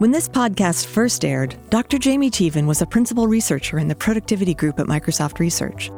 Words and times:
When 0.00 0.12
this 0.12 0.30
podcast 0.30 0.86
first 0.86 1.26
aired, 1.26 1.58
Dr. 1.68 1.98
Jamie 1.98 2.30
Teevan 2.30 2.66
was 2.66 2.80
a 2.80 2.86
principal 2.86 3.28
researcher 3.28 3.78
in 3.78 3.86
the 3.86 3.94
productivity 3.94 4.54
group 4.54 4.80
at 4.80 4.86
Microsoft 4.86 5.40
Research. 5.40 5.90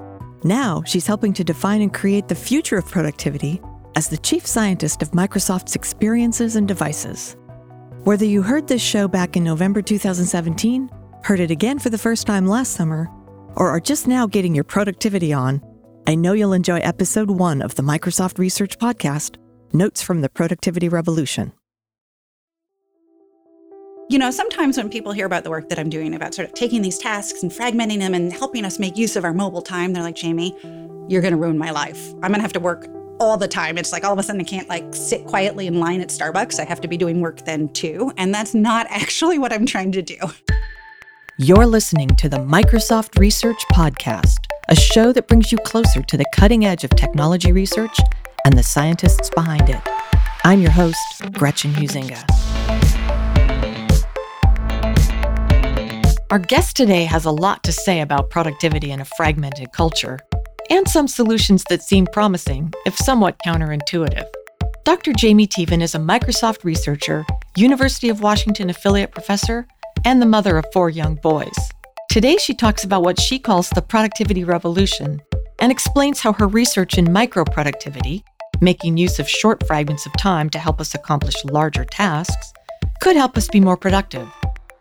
Now, 0.43 0.83
she's 0.85 1.07
helping 1.07 1.33
to 1.35 1.45
define 1.45 1.83
and 1.83 1.95
create 1.95 2.27
the 2.27 2.35
future 2.35 2.77
of 2.77 2.85
productivity 2.85 3.63
as 3.95 4.09
the 4.09 4.19
chief 4.19 4.45
scientist 4.45 5.03
of 5.03 5.13
Microsoft's 5.13 5.77
experiences 5.77 6.57
and 6.57 6.67
devices. 6.67 7.37
Whether 8.03 8.25
you 8.25 8.43
heard 8.43 8.67
this 8.67 8.83
show 8.83 9.07
back 9.07 9.37
in 9.37 9.45
November 9.45 9.81
2017, 9.81 10.91
heard 11.23 11.39
it 11.39 11.53
again 11.53 11.79
for 11.79 11.91
the 11.91 11.97
first 11.97 12.27
time 12.27 12.49
last 12.49 12.73
summer, 12.73 13.09
or 13.55 13.69
are 13.69 13.79
just 13.79 14.09
now 14.09 14.27
getting 14.27 14.53
your 14.53 14.65
productivity 14.65 15.33
on, 15.33 15.63
I 16.09 16.17
know 16.17 16.33
you'll 16.33 16.55
enjoy 16.55 16.81
episode 16.81 17.31
one 17.31 17.63
of 17.63 17.77
the 17.77 17.85
Microsoft 17.85 18.41
Research 18.41 18.81
Podcast 18.81 19.37
Notes 19.73 20.03
from 20.03 20.23
the 20.23 20.29
Productivity 20.29 20.89
Revolution. 20.89 21.53
You 24.13 24.19
know, 24.19 24.31
sometimes 24.31 24.77
when 24.77 24.91
people 24.91 25.13
hear 25.13 25.25
about 25.25 25.43
the 25.43 25.49
work 25.49 25.71
that 25.71 25.79
I'm 25.79 25.89
doing 25.89 26.13
about 26.13 26.35
sort 26.35 26.47
of 26.47 26.53
taking 26.53 26.83
these 26.83 26.99
tasks 26.99 27.43
and 27.43 27.51
fragmenting 27.51 27.99
them 27.99 28.13
and 28.13 28.31
helping 28.31 28.67
us 28.67 28.79
make 28.79 28.99
use 28.99 29.17
of 29.17 29.25
our 29.25 29.33
mobile 29.33 29.63
time, 29.63 29.95
they're 29.95 30.03
like, 30.03 30.17
Jamie, 30.17 30.55
you're 31.09 31.23
going 31.23 31.33
to 31.33 31.39
ruin 31.39 31.57
my 31.57 31.71
life. 31.71 32.13
I'm 32.17 32.29
going 32.29 32.35
to 32.35 32.43
have 32.43 32.53
to 32.53 32.61
work 32.61 32.89
all 33.21 33.39
the 33.39 33.49
time. 33.49 33.79
It's 33.79 33.91
like 33.91 34.05
all 34.05 34.13
of 34.13 34.19
a 34.19 34.23
sudden 34.23 34.43
I 34.43 34.45
can't 34.45 34.69
like 34.69 34.85
sit 34.95 35.25
quietly 35.25 35.67
in 35.67 35.81
line 35.81 36.03
at 36.03 36.09
Starbucks. 36.09 36.61
I 36.61 36.65
have 36.65 36.79
to 36.83 36.89
be 36.89 36.99
doing 36.99 37.23
work 37.23 37.47
then 37.47 37.71
too. 37.71 38.13
And 38.19 38.35
that's 38.35 38.53
not 38.53 38.87
actually 38.91 39.39
what 39.39 39.51
I'm 39.51 39.65
trying 39.65 39.93
to 39.93 40.03
do. 40.03 40.19
You're 41.39 41.65
listening 41.65 42.09
to 42.17 42.29
the 42.29 42.37
Microsoft 42.37 43.19
Research 43.19 43.65
Podcast, 43.73 44.41
a 44.69 44.77
show 44.77 45.15
that 45.15 45.27
brings 45.27 45.53
you 45.53 45.57
closer 45.65 46.03
to 46.03 46.19
the 46.19 46.27
cutting 46.35 46.67
edge 46.67 46.85
of 46.85 46.91
technology 46.91 47.51
research 47.51 47.99
and 48.45 48.59
the 48.59 48.63
scientists 48.63 49.31
behind 49.31 49.71
it. 49.71 49.81
I'm 50.45 50.61
your 50.61 50.73
host, 50.73 50.99
Gretchen 51.33 51.73
Huizinga. 51.73 52.42
Our 56.33 56.39
guest 56.39 56.77
today 56.77 57.05
has 57.05 57.27
a 57.27 57.31
lot 57.31 57.63
to 57.65 57.73
say 57.73 58.01
about 58.01 58.31
productivity 58.31 58.91
in 58.91 59.01
a 59.01 59.05
fragmented 59.05 59.71
culture 59.73 60.19
and 60.71 60.89
some 60.89 61.07
solutions 61.07 61.63
that 61.69 61.83
seem 61.83 62.07
promising, 62.07 62.73
if 62.87 62.97
somewhat 62.97 63.37
counterintuitive. 63.45 64.25
Dr. 64.87 65.13
Jamie 65.13 65.47
Teevan 65.47 65.83
is 65.83 65.95
a 65.95 65.99
Microsoft 65.99 66.65
researcher, 66.65 67.27
University 67.55 68.09
of 68.09 68.23
Washington 68.23 68.71
affiliate 68.71 69.13
professor, 69.13 69.67
and 70.07 70.23
the 70.23 70.27
mother 70.27 70.57
of 70.57 70.65
four 70.73 70.89
young 70.89 71.17
boys. 71.17 71.53
Today, 72.09 72.39
she 72.39 72.55
talks 72.55 72.83
about 72.83 73.03
what 73.03 73.21
she 73.21 73.39
calls 73.39 73.69
the 73.69 73.83
productivity 73.83 74.43
revolution 74.43 75.21
and 75.61 75.71
explains 75.71 76.21
how 76.21 76.33
her 76.33 76.49
research 76.49 76.97
in 76.97 77.05
microproductivity, 77.05 78.23
making 78.63 78.97
use 78.97 79.19
of 79.19 79.29
short 79.29 79.67
fragments 79.67 80.07
of 80.07 80.17
time 80.17 80.49
to 80.49 80.59
help 80.59 80.81
us 80.81 80.95
accomplish 80.95 81.45
larger 81.45 81.85
tasks, 81.85 82.55
could 83.03 83.17
help 83.17 83.37
us 83.37 83.49
be 83.49 83.61
more 83.61 83.77
productive 83.77 84.33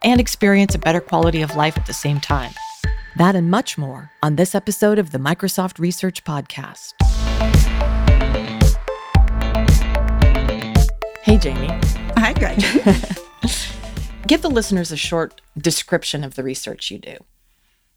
and 0.03 0.19
experience 0.19 0.75
a 0.75 0.79
better 0.79 1.01
quality 1.01 1.41
of 1.41 1.55
life 1.55 1.77
at 1.77 1.85
the 1.85 1.93
same 1.93 2.19
time. 2.19 2.51
That 3.17 3.35
and 3.35 3.51
much 3.51 3.77
more 3.77 4.11
on 4.23 4.35
this 4.35 4.55
episode 4.55 4.97
of 4.97 5.11
the 5.11 5.17
Microsoft 5.17 5.79
Research 5.79 6.23
Podcast. 6.23 6.93
Hey, 11.23 11.37
Jamie. 11.37 11.69
Hi, 12.17 12.33
Gretchen. 12.33 12.81
Give 14.27 14.41
the 14.41 14.49
listeners 14.49 14.91
a 14.91 14.97
short 14.97 15.41
description 15.57 16.23
of 16.23 16.35
the 16.35 16.43
research 16.43 16.89
you 16.89 16.99
do. 16.99 17.17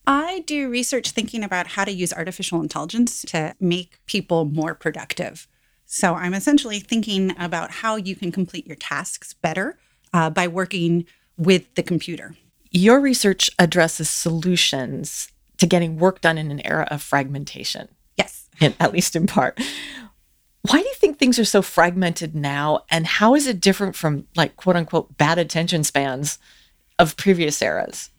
I 0.06 0.40
do 0.46 0.68
research 0.68 1.12
thinking 1.12 1.42
about 1.42 1.68
how 1.68 1.84
to 1.84 1.92
use 1.92 2.12
artificial 2.12 2.60
intelligence 2.60 3.22
to 3.28 3.54
make 3.60 3.98
people 4.06 4.44
more 4.44 4.74
productive. 4.74 5.48
So 5.86 6.14
I'm 6.14 6.34
essentially 6.34 6.80
thinking 6.80 7.34
about 7.38 7.70
how 7.70 7.96
you 7.96 8.14
can 8.14 8.32
complete 8.32 8.66
your 8.66 8.76
tasks 8.76 9.32
better 9.32 9.78
uh, 10.12 10.28
by 10.28 10.48
working 10.48 11.06
with 11.36 11.74
the 11.74 11.82
computer. 11.82 12.36
Your 12.70 13.00
research 13.00 13.50
addresses 13.58 14.10
solutions 14.10 15.28
to 15.58 15.66
getting 15.66 15.98
work 15.98 16.20
done 16.20 16.38
in 16.38 16.50
an 16.50 16.64
era 16.66 16.88
of 16.90 17.02
fragmentation. 17.02 17.88
Yes. 18.16 18.48
In, 18.60 18.74
at 18.80 18.92
least 18.92 19.14
in 19.14 19.26
part. 19.26 19.60
Why 20.62 20.80
do 20.80 20.86
you 20.88 20.94
think 20.94 21.18
things 21.18 21.38
are 21.38 21.44
so 21.44 21.62
fragmented 21.62 22.34
now? 22.34 22.84
And 22.90 23.06
how 23.06 23.34
is 23.34 23.46
it 23.46 23.60
different 23.60 23.94
from, 23.94 24.26
like, 24.34 24.56
quote 24.56 24.76
unquote, 24.76 25.16
bad 25.16 25.38
attention 25.38 25.84
spans 25.84 26.38
of 26.98 27.16
previous 27.16 27.60
eras? 27.60 28.10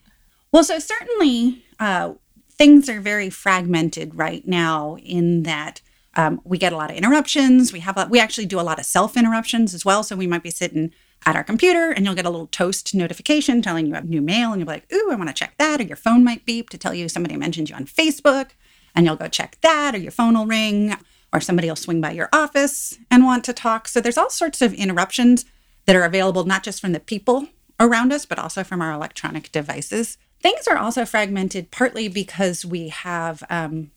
Well, 0.51 0.63
so 0.63 0.77
certainly 0.79 1.63
uh, 1.79 2.13
things 2.51 2.87
are 2.87 3.01
very 3.01 3.29
fragmented 3.29 4.15
right 4.15 4.47
now 4.47 4.97
in 4.97 5.43
that 5.43 5.81
um, 6.15 6.39
we 6.43 6.57
get 6.57 6.71
a 6.71 6.77
lot 6.77 6.91
of 6.91 6.95
interruptions. 6.95 7.73
We 7.73 7.81
have 7.81 7.97
a, 7.97 8.07
we 8.09 8.19
actually 8.19 8.45
do 8.45 8.59
a 8.59 8.61
lot 8.61 8.79
of 8.79 8.85
self 8.85 9.17
interruptions 9.17 9.73
as 9.73 9.83
well. 9.83 10.03
So 10.03 10.15
we 10.15 10.27
might 10.27 10.43
be 10.43 10.51
sitting 10.51 10.93
at 11.25 11.35
our 11.35 11.43
computer 11.43 11.91
and 11.91 12.05
you'll 12.05 12.15
get 12.15 12.25
a 12.25 12.29
little 12.29 12.47
toast 12.47 12.93
notification 12.93 13.61
telling 13.61 13.87
you 13.87 13.93
have 13.93 14.07
new 14.07 14.21
mail 14.21 14.51
and 14.51 14.59
you'll 14.59 14.67
be 14.67 14.73
like, 14.73 14.93
ooh, 14.93 15.09
I 15.11 15.15
want 15.15 15.29
to 15.29 15.33
check 15.33 15.55
that. 15.57 15.79
Or 15.79 15.83
your 15.83 15.97
phone 15.97 16.23
might 16.23 16.45
beep 16.45 16.69
to 16.69 16.77
tell 16.77 16.93
you 16.93 17.09
somebody 17.09 17.35
mentioned 17.35 17.69
you 17.69 17.75
on 17.75 17.85
Facebook 17.85 18.51
and 18.93 19.05
you'll 19.05 19.15
go 19.15 19.27
check 19.27 19.57
that 19.61 19.95
or 19.95 19.97
your 19.97 20.11
phone 20.11 20.37
will 20.37 20.45
ring 20.45 20.95
or 21.33 21.41
somebody 21.41 21.67
will 21.67 21.75
swing 21.75 21.99
by 21.99 22.11
your 22.11 22.29
office 22.31 22.97
and 23.09 23.25
want 23.25 23.43
to 23.45 23.53
talk. 23.53 23.87
So 23.87 23.99
there's 23.99 24.17
all 24.17 24.29
sorts 24.29 24.61
of 24.61 24.73
interruptions 24.73 25.45
that 25.85 25.95
are 25.95 26.03
available 26.03 26.45
not 26.45 26.63
just 26.63 26.79
from 26.79 26.93
the 26.93 26.99
people 26.99 27.47
around 27.79 28.13
us, 28.13 28.25
but 28.25 28.39
also 28.39 28.63
from 28.63 28.81
our 28.81 28.91
electronic 28.91 29.51
devices. 29.51 30.17
Things 30.41 30.67
are 30.67 30.77
also 30.77 31.05
fragmented 31.05 31.71
partly 31.71 32.07
because 32.07 32.63
we 32.63 32.89
have 32.89 33.43
um, 33.49 33.91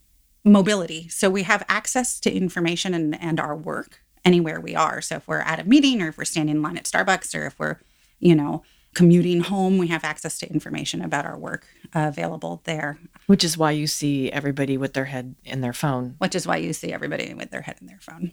mobility. 0.45 1.09
So 1.09 1.31
we 1.31 1.43
have 1.45 1.65
access 1.69 2.19
to 2.21 2.33
information 2.33 2.95
and, 2.95 3.21
and 3.21 3.39
our 3.39 3.55
work 3.55 4.03
anywhere 4.25 4.61
we 4.61 4.75
are. 4.75 5.01
So 5.01 5.17
if 5.17 5.29
we're 5.29 5.41
at 5.41 5.61
a 5.61 5.65
meeting 5.65 6.03
or 6.03 6.09
if 6.09 6.19
we're 6.19 6.25
standing 6.25 6.57
in 6.57 6.63
line 6.63 6.77
at 6.77 6.85
Starbucks 6.85 7.39
or 7.39 7.47
if 7.47 7.59
we're, 7.59 7.79
you 8.19 8.35
know, 8.35 8.63
commuting 8.95 9.43
home, 9.43 9.79
we 9.79 9.89
have 9.89 10.05
access 10.05 10.39
to 10.39 10.51
information 10.51 11.03
about 11.03 11.25
our 11.25 11.39
work 11.39 11.67
uh, 11.95 12.07
available 12.09 12.63
there. 12.65 12.99
Which 13.27 13.45
is 13.45 13.57
why 13.57 13.73
you 13.73 13.87
see 13.87 14.31
everybody 14.33 14.77
with 14.77 14.95
their 14.95 15.07
head 15.07 15.37
in 15.45 15.61
their 15.61 15.73
phone. 15.73 16.17
Which 16.19 16.35
is 16.35 16.47
why 16.47 16.57
you 16.57 16.73
see 16.73 16.93
everybody 16.93 17.33
with 17.35 17.51
their 17.51 17.63
head 17.63 17.77
in 17.81 17.87
their 17.87 18.01
phone. 18.01 18.33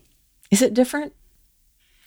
Is 0.52 0.62
it 0.62 0.74
different? 0.74 1.14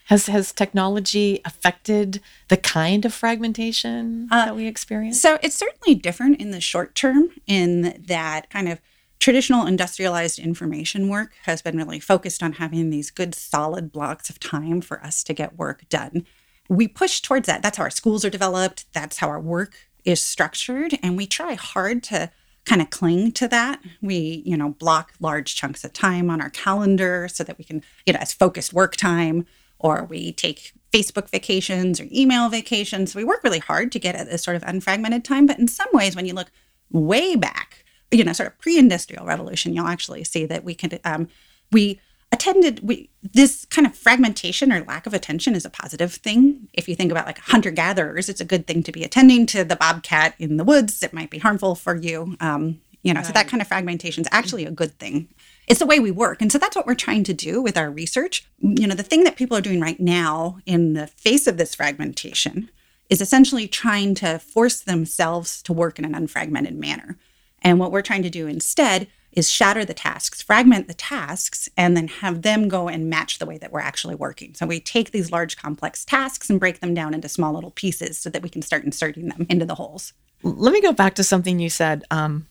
Has 0.06 0.26
has 0.26 0.52
technology 0.52 1.40
affected 1.44 2.22
the 2.48 2.56
kind 2.56 3.04
of 3.04 3.12
fragmentation 3.12 4.26
uh, 4.30 4.46
that 4.46 4.56
we 4.56 4.66
experience? 4.66 5.20
So 5.20 5.38
it's 5.42 5.56
certainly 5.56 5.94
different 5.94 6.40
in 6.40 6.50
the 6.50 6.62
short 6.62 6.94
term 6.94 7.28
in 7.46 8.02
that 8.08 8.48
kind 8.48 8.70
of 8.70 8.80
traditional 9.18 9.66
industrialized 9.66 10.38
information 10.38 11.08
work 11.08 11.32
has 11.44 11.62
been 11.62 11.76
really 11.76 12.00
focused 12.00 12.42
on 12.42 12.54
having 12.54 12.90
these 12.90 13.10
good 13.10 13.34
solid 13.34 13.92
blocks 13.92 14.30
of 14.30 14.38
time 14.38 14.80
for 14.80 15.02
us 15.02 15.22
to 15.24 15.34
get 15.34 15.58
work 15.58 15.88
done. 15.88 16.26
We 16.68 16.86
push 16.86 17.20
towards 17.20 17.46
that. 17.46 17.62
That's 17.62 17.78
how 17.78 17.84
our 17.84 17.90
schools 17.90 18.24
are 18.24 18.30
developed, 18.30 18.84
that's 18.92 19.18
how 19.18 19.28
our 19.28 19.40
work 19.40 19.74
is 20.04 20.22
structured, 20.22 20.98
and 21.02 21.16
we 21.16 21.26
try 21.26 21.54
hard 21.54 22.02
to 22.04 22.30
kind 22.64 22.82
of 22.82 22.90
cling 22.90 23.32
to 23.32 23.48
that. 23.48 23.80
We, 24.02 24.42
you 24.44 24.56
know, 24.56 24.70
block 24.70 25.12
large 25.20 25.56
chunks 25.56 25.84
of 25.84 25.92
time 25.92 26.28
on 26.28 26.40
our 26.40 26.50
calendar 26.50 27.26
so 27.28 27.42
that 27.44 27.56
we 27.56 27.64
can, 27.64 27.82
you 28.04 28.12
know, 28.12 28.18
as 28.18 28.32
focused 28.32 28.74
work 28.74 28.94
time 28.94 29.46
or 29.78 30.04
we 30.04 30.32
take 30.32 30.72
Facebook 30.92 31.30
vacations 31.30 32.00
or 32.00 32.06
email 32.12 32.48
vacations. 32.48 33.14
We 33.14 33.24
work 33.24 33.42
really 33.42 33.58
hard 33.58 33.90
to 33.92 33.98
get 33.98 34.14
at 34.14 34.30
this 34.30 34.42
sort 34.42 34.56
of 34.56 34.62
unfragmented 34.62 35.24
time, 35.24 35.46
but 35.46 35.58
in 35.58 35.68
some 35.68 35.88
ways 35.92 36.14
when 36.14 36.26
you 36.26 36.34
look 36.34 36.50
way 36.90 37.36
back 37.36 37.84
you 38.10 38.24
know, 38.24 38.32
sort 38.32 38.48
of 38.48 38.58
pre-industrial 38.58 39.26
revolution, 39.26 39.74
you'll 39.74 39.86
actually 39.86 40.24
see 40.24 40.46
that 40.46 40.64
we 40.64 40.74
could 40.74 41.00
um, 41.04 41.28
we 41.70 42.00
attended 42.30 42.80
we 42.86 43.08
this 43.22 43.64
kind 43.66 43.86
of 43.86 43.94
fragmentation 43.94 44.72
or 44.72 44.84
lack 44.84 45.06
of 45.06 45.14
attention 45.14 45.54
is 45.54 45.64
a 45.64 45.70
positive 45.70 46.12
thing. 46.12 46.68
If 46.72 46.88
you 46.88 46.94
think 46.94 47.10
about 47.10 47.26
like 47.26 47.38
hunter 47.38 47.70
gatherers, 47.70 48.28
it's 48.28 48.40
a 48.40 48.46
good 48.46 48.66
thing 48.66 48.82
to 48.84 48.92
be 48.92 49.04
attending 49.04 49.46
to 49.46 49.64
the 49.64 49.76
bobcat 49.76 50.34
in 50.38 50.56
the 50.56 50.64
woods. 50.64 51.02
It 51.02 51.12
might 51.12 51.30
be 51.30 51.38
harmful 51.38 51.74
for 51.74 51.96
you. 51.96 52.36
Um, 52.40 52.80
you 53.02 53.14
know, 53.14 53.20
right. 53.20 53.26
so 53.26 53.32
that 53.32 53.48
kind 53.48 53.60
of 53.60 53.68
fragmentation 53.68 54.22
is 54.22 54.28
actually 54.32 54.64
a 54.64 54.70
good 54.70 54.98
thing. 54.98 55.28
It's 55.66 55.78
the 55.78 55.86
way 55.86 56.00
we 56.00 56.10
work. 56.10 56.42
And 56.42 56.50
so 56.50 56.58
that's 56.58 56.74
what 56.74 56.86
we're 56.86 56.94
trying 56.94 57.24
to 57.24 57.34
do 57.34 57.62
with 57.62 57.76
our 57.76 57.90
research. 57.90 58.44
You 58.60 58.86
know, 58.86 58.94
the 58.94 59.02
thing 59.02 59.24
that 59.24 59.36
people 59.36 59.56
are 59.56 59.62
doing 59.62 59.80
right 59.80 60.00
now 60.00 60.58
in 60.66 60.94
the 60.94 61.06
face 61.06 61.46
of 61.46 61.58
this 61.58 61.74
fragmentation 61.74 62.70
is 63.08 63.20
essentially 63.20 63.68
trying 63.68 64.14
to 64.16 64.38
force 64.38 64.80
themselves 64.80 65.62
to 65.62 65.72
work 65.72 65.98
in 65.98 66.04
an 66.04 66.12
unfragmented 66.12 66.74
manner. 66.74 67.16
And 67.62 67.78
what 67.78 67.92
we're 67.92 68.02
trying 68.02 68.22
to 68.22 68.30
do 68.30 68.46
instead 68.46 69.08
is 69.32 69.50
shatter 69.50 69.84
the 69.84 69.94
tasks, 69.94 70.42
fragment 70.42 70.88
the 70.88 70.94
tasks, 70.94 71.68
and 71.76 71.96
then 71.96 72.08
have 72.08 72.42
them 72.42 72.68
go 72.68 72.88
and 72.88 73.10
match 73.10 73.38
the 73.38 73.46
way 73.46 73.58
that 73.58 73.72
we're 73.72 73.80
actually 73.80 74.14
working. 74.14 74.54
So 74.54 74.66
we 74.66 74.80
take 74.80 75.10
these 75.10 75.30
large 75.30 75.56
complex 75.56 76.04
tasks 76.04 76.48
and 76.48 76.58
break 76.58 76.80
them 76.80 76.94
down 76.94 77.14
into 77.14 77.28
small 77.28 77.52
little 77.52 77.70
pieces 77.70 78.18
so 78.18 78.30
that 78.30 78.42
we 78.42 78.48
can 78.48 78.62
start 78.62 78.84
inserting 78.84 79.28
them 79.28 79.46
into 79.48 79.66
the 79.66 79.74
holes. 79.74 80.12
Let 80.42 80.72
me 80.72 80.80
go 80.80 80.92
back 80.92 81.14
to 81.16 81.24
something 81.24 81.58
you 81.58 81.68
said 81.68 82.04
um, 82.10 82.46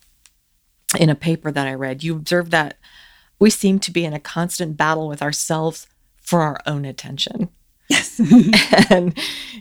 in 1.00 1.10
a 1.10 1.16
paper 1.16 1.52
that 1.52 1.68
I 1.68 1.74
read. 1.74 2.04
You 2.04 2.16
observed 2.16 2.52
that 2.52 2.78
we 3.40 3.50
seem 3.50 3.80
to 3.80 3.92
be 3.92 4.06
in 4.06 4.14
a 4.14 4.20
constant 4.20 4.78
battle 4.78 5.08
with 5.08 5.22
ourselves 5.22 5.88
for 6.22 6.42
our 6.42 6.60
own 6.66 6.86
attention. 6.86 7.50
Yes. 7.90 8.20
and 8.90 9.18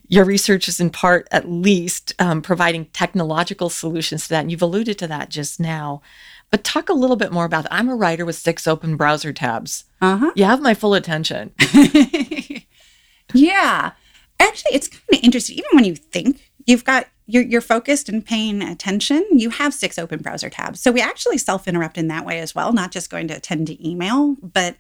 your 0.09 0.25
research 0.25 0.69
is 0.69 0.81
in 0.81 0.91
part, 0.91 1.29
at 1.31 1.49
least, 1.49 2.15
um, 2.19 2.43
providing 2.43 2.87
technological 2.87 3.71
solutions 3.71 4.25
to 4.25 4.29
that. 4.31 4.41
And 4.41 4.51
you've 4.51 4.63
alluded 4.63 4.99
to 4.99 5.07
that 5.09 5.31
just 5.31 5.61
now. 5.61 6.03
But 6.51 6.65
talk 6.65 6.89
a 6.89 6.95
little 6.95 7.17
bit 7.17 7.33
more 7.33 7.45
about 7.45 7.65
that. 7.65 7.73
I'm 7.73 7.89
a 7.89 7.97
writer 7.97 8.25
with 8.25 8.37
six 8.37 8.67
open 8.67 8.97
browser 8.97 9.33
tabs. 9.33 9.85
Uh-huh. 10.01 10.31
You 10.37 10.45
have 10.45 10.61
my 10.61 10.75
full 10.75 10.95
attention. 10.95 11.53
yeah. 13.35 13.93
Actually, 14.39 14.75
it's 14.75 14.89
kind 14.89 15.03
of 15.15 15.21
interesting. 15.25 15.59
Even 15.59 15.71
when 15.73 15.85
you 15.85 15.97
think 15.97 16.51
you've 16.67 16.85
got 16.85 17.09
you're, 17.29 17.43
you're 17.43 17.61
focused 17.61 18.09
and 18.09 18.25
paying 18.25 18.63
attention, 18.63 19.27
you 19.33 19.51
have 19.51 19.75
six 19.75 19.99
open 19.99 20.21
browser 20.21 20.49
tabs. 20.49 20.81
So 20.81 20.93
we 20.93 21.01
actually 21.01 21.39
self 21.39 21.67
interrupt 21.67 21.99
in 21.99 22.07
that 22.09 22.25
way 22.25 22.39
as 22.39 22.55
well, 22.55 22.73
not 22.73 22.93
just 22.93 23.11
going 23.11 23.27
to 23.29 23.35
attend 23.35 23.67
to 23.67 23.89
email, 23.89 24.37
but 24.41 24.77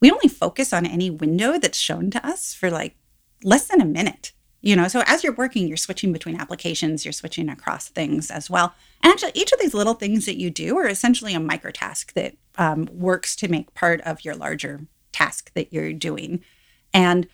we 0.00 0.10
only 0.10 0.28
focus 0.28 0.72
on 0.72 0.86
any 0.86 1.10
window 1.10 1.58
that's 1.58 1.78
shown 1.78 2.10
to 2.10 2.26
us 2.26 2.54
for 2.54 2.70
like 2.70 2.96
less 3.44 3.66
than 3.66 3.80
a 3.80 3.86
minute. 3.86 4.32
You 4.62 4.76
know, 4.76 4.88
so 4.88 5.02
as 5.06 5.24
you're 5.24 5.34
working, 5.34 5.66
you're 5.68 5.78
switching 5.78 6.12
between 6.12 6.38
applications, 6.38 7.04
you're 7.04 7.12
switching 7.12 7.48
across 7.48 7.88
things 7.88 8.30
as 8.30 8.50
well. 8.50 8.74
And 9.02 9.10
actually, 9.10 9.32
each 9.34 9.52
of 9.52 9.58
these 9.58 9.72
little 9.72 9.94
things 9.94 10.26
that 10.26 10.38
you 10.38 10.50
do 10.50 10.76
are 10.76 10.86
essentially 10.86 11.32
a 11.32 11.40
micro 11.40 11.70
task 11.70 12.12
that 12.12 12.34
um, 12.58 12.86
works 12.92 13.34
to 13.36 13.48
make 13.48 13.72
part 13.72 14.02
of 14.02 14.22
your 14.22 14.34
larger 14.34 14.82
task 15.12 15.50
that 15.54 15.72
you're 15.72 15.94
doing. 15.94 16.44
And 16.92 17.26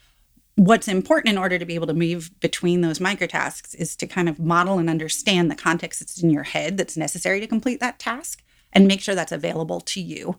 what's 0.55 0.87
important 0.87 1.33
in 1.33 1.39
order 1.39 1.59
to 1.59 1.67
be 1.67 1.75
able 1.75 1.89
to 1.89 1.95
move 1.95 2.31
between 2.41 2.81
those 2.81 3.01
microtasks 3.01 3.75
is 3.75 3.97
to 3.97 4.07
kind 4.07 4.29
of 4.29 4.39
model 4.39 4.79
and 4.79 4.89
understand 4.89 5.51
the 5.51 5.57
context 5.57 6.01
that's 6.01 6.23
in 6.23 6.31
your 6.31 6.45
head 6.45 6.77
that's 6.77 6.97
necessary 6.97 7.41
to 7.41 7.47
complete 7.47 7.81
that 7.81 7.99
task 7.99 8.43
and 8.73 8.87
make 8.87 9.01
sure 9.01 9.15
that's 9.15 9.33
available 9.33 9.81
to 9.81 10.01
you 10.01 10.37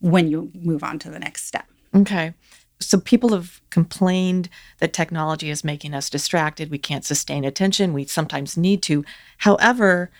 when 0.00 0.28
you 0.28 0.50
move 0.54 0.82
on 0.82 0.98
to 1.00 1.10
the 1.10 1.18
next 1.18 1.46
step. 1.46 1.66
Okay. 1.94 2.34
So 2.78 3.00
people 3.00 3.30
have 3.30 3.60
complained 3.70 4.48
that 4.80 4.92
technology 4.92 5.48
is 5.48 5.64
making 5.64 5.94
us 5.94 6.10
distracted. 6.10 6.70
We 6.70 6.78
can't 6.78 7.04
sustain 7.04 7.44
attention. 7.44 7.94
We 7.94 8.04
sometimes 8.04 8.56
need 8.56 8.82
to. 8.82 9.04
However, 9.38 10.10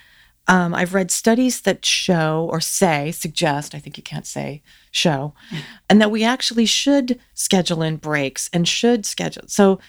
um, 0.48 0.74
I've 0.74 0.94
read 0.94 1.10
studies 1.10 1.60
that 1.62 1.84
show 1.84 2.48
or 2.50 2.60
say, 2.60 3.10
suggest, 3.10 3.74
I 3.74 3.78
think 3.78 3.96
you 3.96 4.02
can't 4.02 4.26
say 4.26 4.62
show, 4.90 5.34
mm. 5.50 5.60
and 5.90 6.00
that 6.00 6.10
we 6.10 6.22
actually 6.22 6.66
should 6.66 7.18
schedule 7.34 7.82
in 7.82 7.96
breaks 7.96 8.48
and 8.52 8.66
should 8.66 9.04
schedule. 9.04 9.44
So, 9.48 9.80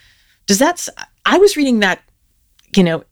does 0.47 0.59
that, 0.59 0.87
I 1.25 1.37
was 1.37 1.57
reading 1.57 1.79
that, 1.79 2.01
you 2.75 2.83
know, 2.83 3.03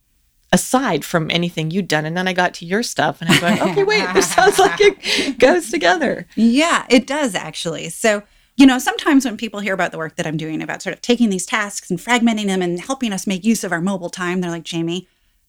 aside 0.52 1.04
from 1.04 1.30
anything 1.32 1.72
you'd 1.72 1.88
done. 1.88 2.06
And 2.06 2.16
then 2.16 2.28
I 2.28 2.34
got 2.34 2.54
to 2.56 2.66
your 2.66 2.84
stuff 2.84 3.22
and 3.22 3.30
I 3.30 3.40
go, 3.40 3.72
okay, 3.72 3.84
wait, 3.84 4.08
this 4.14 4.34
sounds 4.34 4.60
like 4.60 4.80
it 4.80 5.38
goes 5.40 5.70
together. 5.70 6.28
Yeah, 6.36 6.86
it 6.90 7.08
does 7.08 7.36
actually. 7.36 7.90
So, 7.90 8.24
you 8.56 8.66
know, 8.66 8.80
sometimes 8.80 9.26
when 9.26 9.38
people 9.38 9.60
hear 9.60 9.74
about 9.74 9.92
the 9.92 9.98
work 9.98 10.16
that 10.16 10.26
I'm 10.26 10.38
doing 10.38 10.62
about 10.62 10.82
sort 10.82 10.96
of 10.96 11.02
taking 11.02 11.30
these 11.30 11.46
tasks 11.46 11.90
and 11.90 12.00
fragmenting 12.00 12.46
them 12.46 12.62
and 12.62 12.80
helping 12.80 13.12
us 13.12 13.28
make 13.28 13.44
use 13.44 13.64
of 13.64 13.72
our 13.72 13.82
mobile 13.82 14.10
time, 14.10 14.40
they're 14.40 14.52
like, 14.52 14.64
Jamie, 14.64 15.08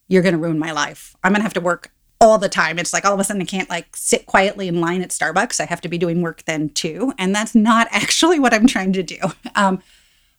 you're 0.09 0.23
going 0.23 0.35
to 0.35 0.41
ruin 0.41 0.59
my 0.59 0.73
life. 0.73 1.15
I'm 1.23 1.33
going 1.33 1.41
to 1.41 1.45
have 1.45 1.55
to 1.55 1.61
work 1.61 1.93
all 2.21 2.39
the 2.39 2.49
time. 2.49 2.79
It's 2.79 2.93
like 2.93 3.05
all 3.05 3.15
of 3.15 3.21
a 3.21 3.25
sudden 3.25 3.43
I 3.43 3.45
can't 3.45 3.71
like 3.71 3.95
sit 3.95 4.27
quietly 4.27 4.69
in 4.69 4.81
line 4.81 5.03
at 5.03 5.11
Starbucks. 5.11 5.61
I 5.61 5.67
have 5.67 5.81
to 5.83 5.89
be 5.89 5.99
doing 5.99 6.23
work 6.23 6.45
then 6.45 6.71
too. 6.71 7.13
And 7.19 7.35
that's 7.35 7.55
not 7.55 7.89
actually 7.93 8.41
what 8.41 8.55
I'm 8.55 8.67
trying 8.67 8.93
to 8.95 9.03
do. 9.03 9.19
Um, 9.55 9.83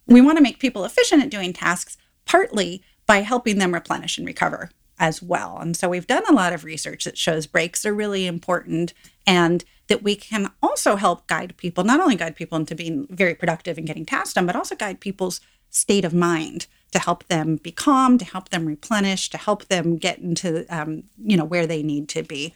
we 0.07 0.21
want 0.21 0.37
to 0.37 0.43
make 0.43 0.59
people 0.59 0.85
efficient 0.85 1.23
at 1.23 1.29
doing 1.29 1.53
tasks, 1.53 1.97
partly 2.25 2.81
by 3.07 3.21
helping 3.21 3.57
them 3.57 3.73
replenish 3.73 4.17
and 4.17 4.27
recover 4.27 4.69
as 4.99 5.21
well. 5.21 5.57
And 5.59 5.75
so 5.75 5.89
we've 5.89 6.07
done 6.07 6.23
a 6.27 6.33
lot 6.33 6.53
of 6.53 6.63
research 6.63 7.05
that 7.05 7.17
shows 7.17 7.47
breaks 7.47 7.85
are 7.85 7.93
really 7.93 8.27
important 8.27 8.93
and 9.25 9.63
that 9.87 10.03
we 10.03 10.15
can 10.15 10.51
also 10.61 10.95
help 10.95 11.27
guide 11.27 11.55
people, 11.57 11.83
not 11.83 11.99
only 11.99 12.15
guide 12.15 12.35
people 12.35 12.57
into 12.57 12.75
being 12.75 13.07
very 13.09 13.33
productive 13.33 13.77
and 13.77 13.87
getting 13.87 14.05
tasks 14.05 14.33
done, 14.33 14.45
but 14.45 14.55
also 14.55 14.75
guide 14.75 14.99
people's 14.99 15.39
state 15.69 16.03
of 16.03 16.13
mind 16.13 16.67
to 16.91 16.99
help 16.99 17.25
them 17.25 17.57
be 17.57 17.71
calm, 17.71 18.17
to 18.17 18.25
help 18.25 18.49
them 18.49 18.65
replenish, 18.65 19.29
to 19.29 19.37
help 19.37 19.65
them 19.65 19.97
get 19.97 20.19
into 20.19 20.65
um, 20.75 21.03
you 21.17 21.37
know 21.37 21.45
where 21.45 21.67
they 21.67 21.83
need 21.83 22.09
to 22.09 22.23
be. 22.23 22.53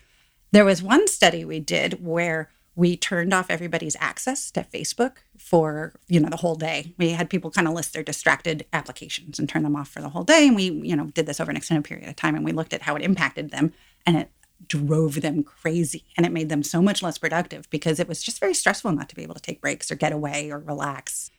There 0.51 0.65
was 0.65 0.81
one 0.81 1.07
study 1.07 1.45
we 1.45 1.59
did 1.59 2.03
where 2.05 2.49
we 2.75 2.95
turned 2.95 3.33
off 3.33 3.49
everybody's 3.49 3.97
access 3.99 4.49
to 4.51 4.61
Facebook 4.61 5.17
for 5.37 5.93
you 6.07 6.19
know 6.19 6.29
the 6.29 6.37
whole 6.37 6.55
day. 6.55 6.93
We 6.97 7.09
had 7.09 7.29
people 7.29 7.51
kind 7.51 7.67
of 7.67 7.73
list 7.73 7.93
their 7.93 8.03
distracted 8.03 8.65
applications 8.73 9.39
and 9.39 9.49
turn 9.49 9.63
them 9.63 9.75
off 9.75 9.89
for 9.89 10.01
the 10.01 10.09
whole 10.09 10.23
day, 10.23 10.47
and 10.47 10.55
we 10.55 10.71
you 10.71 10.95
know 10.95 11.07
did 11.07 11.25
this 11.25 11.39
over 11.39 11.51
an 11.51 11.57
extended 11.57 11.85
period 11.85 12.07
of 12.07 12.15
time, 12.15 12.35
and 12.35 12.45
we 12.45 12.51
looked 12.51 12.73
at 12.73 12.83
how 12.83 12.95
it 12.95 13.01
impacted 13.01 13.51
them, 13.51 13.73
and 14.05 14.17
it 14.17 14.31
drove 14.67 15.21
them 15.21 15.43
crazy 15.43 16.05
and 16.15 16.25
it 16.25 16.31
made 16.31 16.49
them 16.49 16.61
so 16.61 16.81
much 16.81 17.01
less 17.01 17.17
productive 17.17 17.67
because 17.71 17.99
it 17.99 18.07
was 18.07 18.21
just 18.21 18.39
very 18.39 18.53
stressful 18.53 18.91
not 18.91 19.09
to 19.09 19.15
be 19.15 19.23
able 19.23 19.33
to 19.33 19.41
take 19.41 19.59
breaks 19.59 19.91
or 19.91 19.95
get 19.95 20.11
away 20.11 20.51
or 20.51 20.59
relax. 20.59 21.31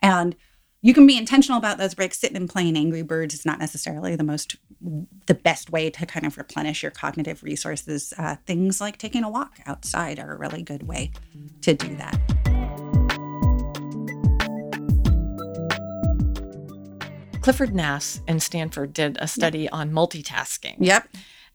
And 0.00 0.34
you 0.82 0.94
can 0.94 1.06
be 1.06 1.18
intentional 1.18 1.58
about 1.58 1.78
those 1.78 1.94
breaks. 1.94 2.18
Sitting 2.18 2.36
and 2.36 2.48
playing 2.48 2.76
Angry 2.76 3.02
Birds 3.02 3.34
is 3.34 3.44
not 3.44 3.58
necessarily 3.58 4.16
the 4.16 4.24
most, 4.24 4.56
the 5.26 5.34
best 5.34 5.70
way 5.70 5.90
to 5.90 6.06
kind 6.06 6.24
of 6.24 6.38
replenish 6.38 6.82
your 6.82 6.90
cognitive 6.90 7.42
resources. 7.42 8.14
Uh, 8.16 8.36
things 8.46 8.80
like 8.80 8.96
taking 8.96 9.22
a 9.22 9.28
walk 9.28 9.58
outside 9.66 10.18
are 10.18 10.32
a 10.32 10.38
really 10.38 10.62
good 10.62 10.84
way 10.84 11.10
to 11.62 11.74
do 11.74 11.94
that. 11.96 12.18
Clifford 17.42 17.74
Nass 17.74 18.20
in 18.28 18.40
Stanford 18.40 18.92
did 18.92 19.18
a 19.20 19.26
study 19.26 19.60
yep. 19.60 19.70
on 19.72 19.92
multitasking. 19.92 20.76
Yep. 20.78 21.08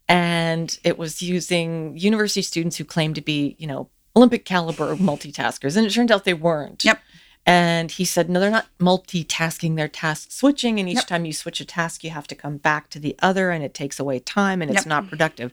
And 0.08 0.78
it 0.84 0.98
was 0.98 1.20
using 1.20 1.96
university 1.96 2.42
students 2.42 2.76
who 2.76 2.84
claimed 2.84 3.16
to 3.16 3.22
be, 3.22 3.56
you 3.58 3.66
know, 3.66 3.88
Olympic 4.14 4.44
caliber 4.44 4.96
multitaskers. 4.96 5.76
And 5.76 5.84
it 5.86 5.90
turned 5.90 6.12
out 6.12 6.24
they 6.24 6.34
weren't. 6.34 6.84
Yep. 6.84 7.00
And 7.46 7.92
he 7.92 8.04
said, 8.04 8.28
no, 8.28 8.40
they're 8.40 8.50
not 8.50 8.66
multitasking, 8.80 9.76
they're 9.76 9.86
task 9.86 10.32
switching. 10.32 10.80
And 10.80 10.88
each 10.88 10.96
yep. 10.96 11.06
time 11.06 11.24
you 11.24 11.32
switch 11.32 11.60
a 11.60 11.64
task, 11.64 12.02
you 12.02 12.10
have 12.10 12.26
to 12.26 12.34
come 12.34 12.56
back 12.56 12.90
to 12.90 12.98
the 12.98 13.14
other, 13.20 13.50
and 13.52 13.62
it 13.62 13.72
takes 13.72 14.00
away 14.00 14.18
time 14.18 14.60
and 14.60 14.70
it's 14.70 14.80
yep. 14.80 14.86
not 14.86 15.08
productive. 15.08 15.52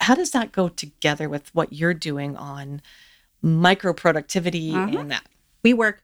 How 0.00 0.14
does 0.14 0.30
that 0.30 0.52
go 0.52 0.70
together 0.70 1.28
with 1.28 1.54
what 1.54 1.72
you're 1.72 1.94
doing 1.94 2.34
on 2.36 2.80
micro 3.42 3.92
productivity 3.92 4.72
uh-huh. 4.72 4.98
and 4.98 5.10
that? 5.10 5.26
We 5.62 5.74
work 5.74 6.02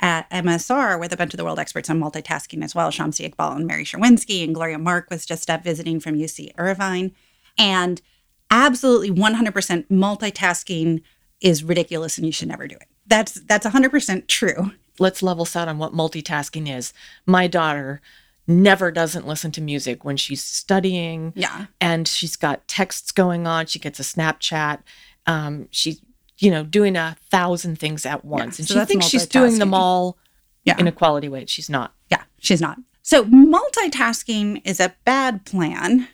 at 0.00 0.28
MSR 0.30 0.98
with 0.98 1.12
a 1.12 1.16
bunch 1.16 1.32
of 1.32 1.38
the 1.38 1.44
world 1.44 1.60
experts 1.60 1.88
on 1.88 2.00
multitasking 2.00 2.62
as 2.64 2.74
well. 2.74 2.90
Shamsi 2.90 3.32
Iqbal 3.32 3.56
and 3.56 3.66
Mary 3.66 3.84
Czerwinski 3.84 4.44
and 4.44 4.54
Gloria 4.54 4.78
Mark 4.78 5.08
was 5.08 5.24
just 5.24 5.48
up 5.48 5.62
visiting 5.62 6.00
from 6.00 6.16
UC 6.16 6.50
Irvine. 6.58 7.12
And 7.56 8.02
absolutely 8.50 9.10
100% 9.10 9.86
multitasking 9.88 11.02
is 11.40 11.62
ridiculous 11.62 12.18
and 12.18 12.26
you 12.26 12.32
should 12.32 12.48
never 12.48 12.66
do 12.66 12.74
it 12.74 12.88
that's 13.08 13.34
that's 13.42 13.66
100% 13.66 14.26
true. 14.26 14.72
Let's 14.98 15.22
level 15.22 15.44
set 15.44 15.68
on 15.68 15.78
what 15.78 15.92
multitasking 15.92 16.74
is. 16.74 16.92
My 17.26 17.46
daughter 17.46 18.00
never 18.46 18.90
doesn't 18.90 19.26
listen 19.26 19.52
to 19.52 19.60
music 19.60 20.04
when 20.04 20.16
she's 20.16 20.42
studying. 20.42 21.32
Yeah. 21.36 21.66
And 21.80 22.08
she's 22.08 22.34
got 22.34 22.66
texts 22.66 23.12
going 23.12 23.46
on. 23.46 23.66
She 23.66 23.78
gets 23.78 24.00
a 24.00 24.02
Snapchat. 24.02 24.80
Um, 25.26 25.68
she's, 25.70 26.00
you 26.38 26.50
know, 26.50 26.64
doing 26.64 26.96
a 26.96 27.16
thousand 27.30 27.78
things 27.78 28.06
at 28.06 28.24
once. 28.24 28.58
Yeah, 28.58 28.62
and 28.62 28.68
so 28.68 28.80
she 28.80 28.86
thinks 28.86 29.06
she's 29.06 29.26
doing 29.26 29.58
them 29.58 29.74
all 29.74 30.16
yeah. 30.64 30.78
in 30.78 30.86
a 30.86 30.92
quality 30.92 31.28
way. 31.28 31.44
She's 31.46 31.68
not. 31.68 31.94
Yeah, 32.10 32.22
she's 32.38 32.60
not. 32.60 32.78
So 33.02 33.24
multitasking 33.24 34.62
is 34.64 34.80
a 34.80 34.94
bad 35.04 35.44
plan. 35.44 36.08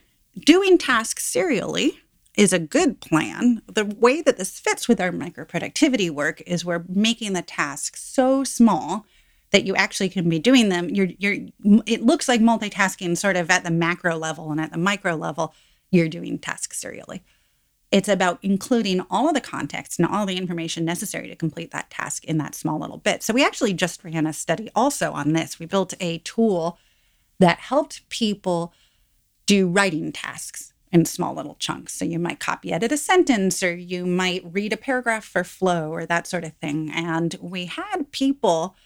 Doing 0.45 0.79
tasks 0.79 1.25
serially 1.25 2.01
is 2.37 2.53
a 2.53 2.59
good 2.59 3.01
plan. 3.01 3.63
The 3.73 3.85
way 3.85 4.21
that 4.23 4.37
this 4.37 4.59
fits 4.59 4.89
with 4.89 5.01
our 5.01 5.13
micro 5.13 5.45
productivity 5.45 6.11
work 6.11 6.43
is 6.47 6.65
we're 6.65 6.85
making 6.89 7.33
the 7.33 7.43
tasks 7.43 8.03
so 8.03 8.45
small 8.45 9.07
that 9.53 9.65
you 9.65 9.77
actually 9.77 10.09
can 10.09 10.29
be 10.29 10.41
doing 10.41 10.69
them. 10.69 10.91
You're 10.91 11.11
you're 11.19 11.37
it 11.87 12.03
looks 12.03 12.29
like 12.29 12.41
multitasking 12.41 13.17
sort 13.17 13.37
of 13.37 13.51
at 13.51 13.63
the 13.63 13.71
macro 13.71 14.17
level 14.17 14.51
and 14.51 14.61
at 14.61 14.73
the 14.73 14.79
micro 14.79 15.15
level, 15.15 15.55
you're 15.91 16.09
doing 16.09 16.39
tasks 16.39 16.79
serially. 16.79 17.23
It's 17.93 18.09
about 18.09 18.41
including 18.43 19.03
all 19.09 19.29
of 19.29 19.35
the 19.35 19.41
context 19.41 20.01
and 20.01 20.09
all 20.09 20.27
the 20.27 20.37
information 20.37 20.85
necessary 20.85 21.29
to 21.29 21.37
complete 21.37 21.71
that 21.71 21.91
task 21.91 22.25
in 22.25 22.39
that 22.39 22.57
small 22.57 22.81
little 22.81 22.97
bit. 22.97 23.23
So 23.23 23.33
we 23.33 23.45
actually 23.45 23.75
just 23.75 24.03
ran 24.03 24.27
a 24.27 24.33
study 24.33 24.69
also 24.75 25.13
on 25.13 25.33
this. 25.33 25.61
We 25.61 25.67
built 25.67 25.95
a 26.01 26.19
tool 26.19 26.77
that 27.39 27.61
helped 27.61 28.09
people 28.09 28.73
do 29.47 29.69
writing 29.69 30.11
tasks 30.11 30.74
in 30.95 31.05
small 31.05 31.35
little 31.35 31.57
chunks. 31.57 31.93
So 31.93 32.05
you 32.05 32.21
might 32.21 32.39
copy 32.39 32.73
edit 32.73 32.93
a 32.93 32.97
sentence 32.97 33.65
or 33.65 33.75
you 33.75 34.07
might 34.07 34.45
read 34.45 34.73
a 34.73 34.77
paragraph 34.77 35.25
for 35.25 35.43
flow 35.43 35.91
or 35.91 36.07
that 36.07 36.29
sort 36.29 36.45
of 36.45 36.53
thing. 36.55 36.89
And 36.95 37.35
we 37.41 37.67
had 37.67 38.13
people 38.13 38.77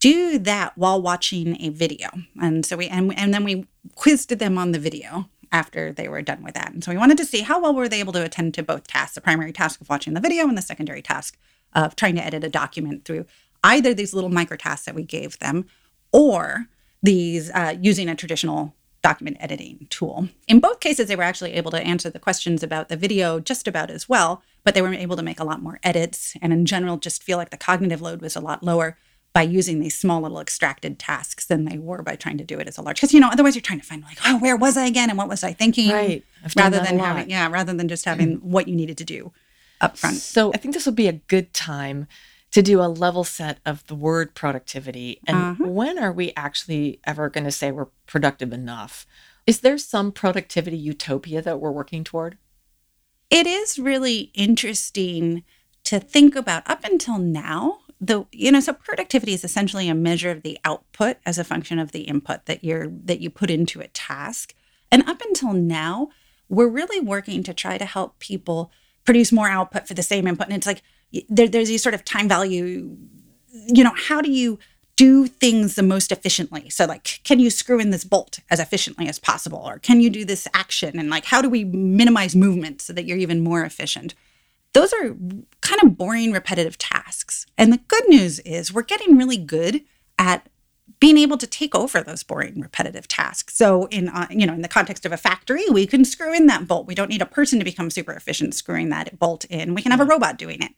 do 0.00 0.36
that 0.40 0.76
while 0.76 1.00
watching 1.00 1.56
a 1.62 1.68
video. 1.68 2.08
And 2.42 2.66
so 2.66 2.76
we 2.76 2.88
and, 2.88 3.16
and 3.16 3.32
then 3.32 3.44
we 3.44 3.66
quizzed 3.94 4.30
them 4.30 4.58
on 4.58 4.72
the 4.72 4.80
video 4.80 5.30
after 5.52 5.92
they 5.92 6.08
were 6.08 6.22
done 6.22 6.42
with 6.42 6.54
that. 6.54 6.72
And 6.72 6.82
so 6.82 6.90
we 6.90 6.98
wanted 6.98 7.18
to 7.18 7.24
see 7.24 7.42
how 7.42 7.60
well 7.60 7.72
were 7.72 7.88
they 7.88 8.00
able 8.00 8.12
to 8.14 8.24
attend 8.24 8.54
to 8.54 8.64
both 8.64 8.88
tasks, 8.88 9.14
the 9.14 9.20
primary 9.20 9.52
task 9.52 9.80
of 9.80 9.88
watching 9.88 10.14
the 10.14 10.20
video 10.20 10.48
and 10.48 10.58
the 10.58 10.62
secondary 10.62 11.02
task 11.02 11.38
of 11.72 11.94
trying 11.94 12.16
to 12.16 12.24
edit 12.24 12.42
a 12.42 12.48
document 12.48 13.04
through 13.04 13.26
either 13.62 13.94
these 13.94 14.12
little 14.12 14.28
micro 14.28 14.56
tasks 14.56 14.86
that 14.86 14.96
we 14.96 15.04
gave 15.04 15.38
them 15.38 15.66
or 16.10 16.66
these 17.00 17.52
uh, 17.52 17.76
using 17.80 18.08
a 18.08 18.16
traditional 18.16 18.74
document 19.04 19.36
editing 19.38 19.86
tool. 19.90 20.30
In 20.48 20.60
both 20.60 20.80
cases, 20.80 21.08
they 21.08 21.14
were 21.14 21.22
actually 21.22 21.52
able 21.52 21.70
to 21.72 21.80
answer 21.80 22.08
the 22.08 22.18
questions 22.18 22.62
about 22.62 22.88
the 22.88 22.96
video 22.96 23.38
just 23.38 23.68
about 23.68 23.90
as 23.90 24.08
well, 24.08 24.42
but 24.64 24.74
they 24.74 24.80
were 24.80 24.94
able 24.94 25.14
to 25.16 25.22
make 25.22 25.38
a 25.38 25.44
lot 25.44 25.62
more 25.62 25.78
edits 25.82 26.34
and, 26.40 26.54
in 26.54 26.64
general, 26.64 26.96
just 26.96 27.22
feel 27.22 27.36
like 27.36 27.50
the 27.50 27.58
cognitive 27.58 28.00
load 28.00 28.22
was 28.22 28.34
a 28.34 28.40
lot 28.40 28.62
lower 28.62 28.96
by 29.34 29.42
using 29.42 29.80
these 29.80 29.94
small 29.98 30.22
little 30.22 30.40
extracted 30.40 30.98
tasks 30.98 31.44
than 31.44 31.66
they 31.66 31.76
were 31.76 32.02
by 32.02 32.16
trying 32.16 32.38
to 32.38 32.44
do 32.44 32.58
it 32.58 32.66
as 32.66 32.78
a 32.78 32.82
large. 32.82 32.96
Because 32.96 33.12
you 33.12 33.20
know, 33.20 33.28
otherwise 33.30 33.54
you're 33.54 33.62
trying 33.62 33.80
to 33.80 33.86
find 33.86 34.02
like, 34.04 34.16
oh, 34.24 34.38
where 34.38 34.56
was 34.56 34.78
I 34.78 34.86
again, 34.86 35.10
and 35.10 35.18
what 35.18 35.28
was 35.28 35.44
I 35.44 35.52
thinking, 35.52 35.90
right? 35.90 36.24
rather 36.56 36.80
than 36.80 36.98
having, 36.98 37.28
yeah, 37.28 37.46
rather 37.50 37.74
than 37.74 37.88
just 37.88 38.06
having 38.06 38.36
what 38.54 38.68
you 38.68 38.74
needed 38.74 38.96
to 38.98 39.04
do 39.04 39.32
up 39.82 39.98
front. 39.98 40.16
So 40.16 40.50
I 40.54 40.56
think 40.56 40.72
this 40.72 40.86
will 40.86 40.94
be 40.94 41.08
a 41.08 41.12
good 41.12 41.52
time 41.52 42.06
to 42.54 42.62
do 42.62 42.80
a 42.80 42.86
level 42.88 43.24
set 43.24 43.58
of 43.66 43.86
the 43.88 43.94
word 43.94 44.34
productivity. 44.34 45.20
And 45.26 45.36
Uh-huh. 45.36 45.64
when 45.68 45.98
are 45.98 46.12
we 46.12 46.32
actually 46.36 47.00
ever 47.04 47.28
going 47.28 47.44
to 47.44 47.50
say 47.50 47.70
we're 47.70 47.88
productive 48.06 48.52
enough? 48.52 49.06
Is 49.46 49.60
there 49.60 49.76
some 49.76 50.10
productivity 50.12 50.76
utopia 50.76 51.42
that 51.42 51.60
we're 51.60 51.70
working 51.72 52.04
toward? 52.04 52.38
it 53.30 53.46
is 53.46 53.78
really 53.78 54.30
interesting 54.34 55.42
to 55.82 55.98
think 55.98 56.36
about 56.36 56.62
up 56.70 56.84
until 56.84 57.18
now 57.18 57.78
the 58.00 58.26
you 58.30 58.52
know 58.52 58.60
so 58.60 58.72
productivity 58.72 59.32
is 59.32 59.42
essentially 59.44 59.88
a 59.88 59.94
measure 59.94 60.30
of 60.30 60.42
the 60.42 60.58
output 60.64 61.16
as 61.24 61.38
a 61.38 61.42
function 61.42 61.78
of 61.78 61.90
the 61.92 62.02
input 62.02 62.44
that 62.46 62.62
you're 62.62 62.86
that 62.86 63.20
you 63.20 63.30
put 63.30 63.50
into 63.50 63.80
a 63.80 63.88
task 63.88 64.54
and 64.92 65.02
up 65.08 65.20
until 65.22 65.52
now 65.54 66.08
we're 66.50 66.68
really 66.68 67.00
working 67.00 67.42
to 67.42 67.54
try 67.54 67.78
to 67.78 67.86
help 67.86 68.18
people 68.18 68.70
produce 69.06 69.32
more 69.32 69.48
output 69.48 69.88
for 69.88 69.94
the 69.94 70.02
same 70.02 70.26
input 70.28 70.46
and 70.48 70.56
it's 70.56 70.66
like 70.66 70.82
there, 71.28 71.48
there's 71.48 71.68
these 71.68 71.82
sort 71.82 71.94
of 71.94 72.04
time 72.04 72.28
value 72.28 72.96
you 73.66 73.84
know 73.84 73.92
how 73.94 74.20
do 74.20 74.30
you 74.30 74.58
do 74.96 75.26
things 75.26 75.74
the 75.74 75.82
most 75.82 76.12
efficiently? 76.12 76.70
So 76.70 76.86
like 76.86 77.20
can 77.24 77.40
you 77.40 77.50
screw 77.50 77.80
in 77.80 77.90
this 77.90 78.04
bolt 78.04 78.40
as 78.50 78.60
efficiently 78.60 79.08
as 79.08 79.18
possible? 79.18 79.62
Or 79.64 79.78
can 79.78 80.00
you 80.00 80.10
do 80.10 80.24
this 80.24 80.46
action? 80.54 80.98
And 80.98 81.10
like 81.10 81.24
how 81.24 81.42
do 81.42 81.48
we 81.48 81.64
minimize 81.64 82.36
movement 82.36 82.80
so 82.80 82.92
that 82.92 83.04
you're 83.04 83.18
even 83.18 83.42
more 83.42 83.64
efficient? 83.64 84.14
Those 84.72 84.92
are 84.92 85.16
kind 85.60 85.82
of 85.82 85.96
boring 85.96 86.32
repetitive 86.32 86.78
tasks. 86.78 87.46
And 87.56 87.72
the 87.72 87.80
good 87.88 88.08
news 88.08 88.40
is 88.40 88.72
we're 88.72 88.82
getting 88.82 89.16
really 89.16 89.36
good 89.36 89.82
at 90.18 90.48
being 91.00 91.18
able 91.18 91.38
to 91.38 91.46
take 91.46 91.74
over 91.74 92.02
those 92.02 92.22
boring 92.22 92.60
repetitive 92.60 93.08
tasks. 93.08 93.56
So 93.56 93.86
in 93.86 94.08
uh, 94.08 94.28
you 94.30 94.46
know 94.46 94.54
in 94.54 94.62
the 94.62 94.68
context 94.68 95.04
of 95.04 95.12
a 95.12 95.16
factory 95.16 95.64
we 95.70 95.86
can 95.86 96.04
screw 96.04 96.32
in 96.32 96.46
that 96.46 96.68
bolt. 96.68 96.86
We 96.86 96.94
don't 96.94 97.10
need 97.10 97.22
a 97.22 97.26
person 97.26 97.58
to 97.58 97.64
become 97.64 97.90
super 97.90 98.12
efficient 98.12 98.54
screwing 98.54 98.90
that 98.90 99.18
bolt 99.18 99.44
in. 99.46 99.74
We 99.74 99.82
can 99.82 99.90
have 99.90 100.00
a 100.00 100.04
robot 100.04 100.38
doing 100.38 100.62
it 100.62 100.72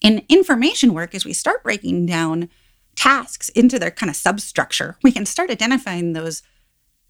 in 0.00 0.24
information 0.28 0.94
work 0.94 1.14
as 1.14 1.24
we 1.24 1.32
start 1.32 1.62
breaking 1.62 2.06
down 2.06 2.48
tasks 2.94 3.48
into 3.50 3.78
their 3.78 3.90
kind 3.90 4.10
of 4.10 4.16
substructure, 4.16 4.96
we 5.02 5.12
can 5.12 5.26
start 5.26 5.50
identifying 5.50 6.12
those 6.12 6.42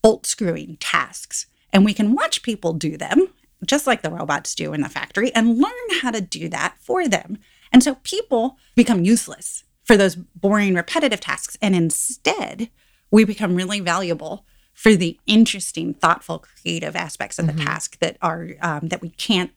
bolt 0.03 0.27
screwing 0.27 0.77
tasks 0.81 1.47
and 1.73 1.85
we 1.85 1.95
can 1.95 2.15
watch 2.15 2.43
people 2.43 2.73
do 2.73 2.97
them, 2.97 3.29
just 3.65 3.87
like 3.87 4.03
the 4.03 4.11
robots 4.11 4.55
do 4.55 4.73
in 4.73 4.81
the 4.81 4.89
factory, 4.89 5.35
and 5.35 5.59
learn 5.59 6.01
how 6.01 6.11
to 6.11 6.21
do 6.21 6.49
that 6.49 6.77
for 6.81 7.09
them. 7.09 7.39
And 7.73 7.83
so 7.83 7.97
people 7.97 8.57
become 8.75 9.05
useless 9.05 9.65
for 9.85 9.97
those 9.97 10.15
boring, 10.15 10.75
repetitive 10.75 11.21
tasks. 11.21 11.57
And 11.61 11.75
instead, 11.75 12.71
we 13.11 13.25
become 13.25 13.55
really 13.55 13.81
valuable 13.81 14.45
for 14.73 14.95
the 14.95 15.19
interesting, 15.27 15.93
thoughtful, 15.93 16.39
creative 16.39 16.95
aspects 16.95 17.39
of 17.39 17.47
the 17.47 17.65
task 17.65 17.99
that 17.99 18.17
are 18.23 18.51
um, 18.61 18.89
that 18.89 19.03
we 19.03 19.11
can't 19.11 19.51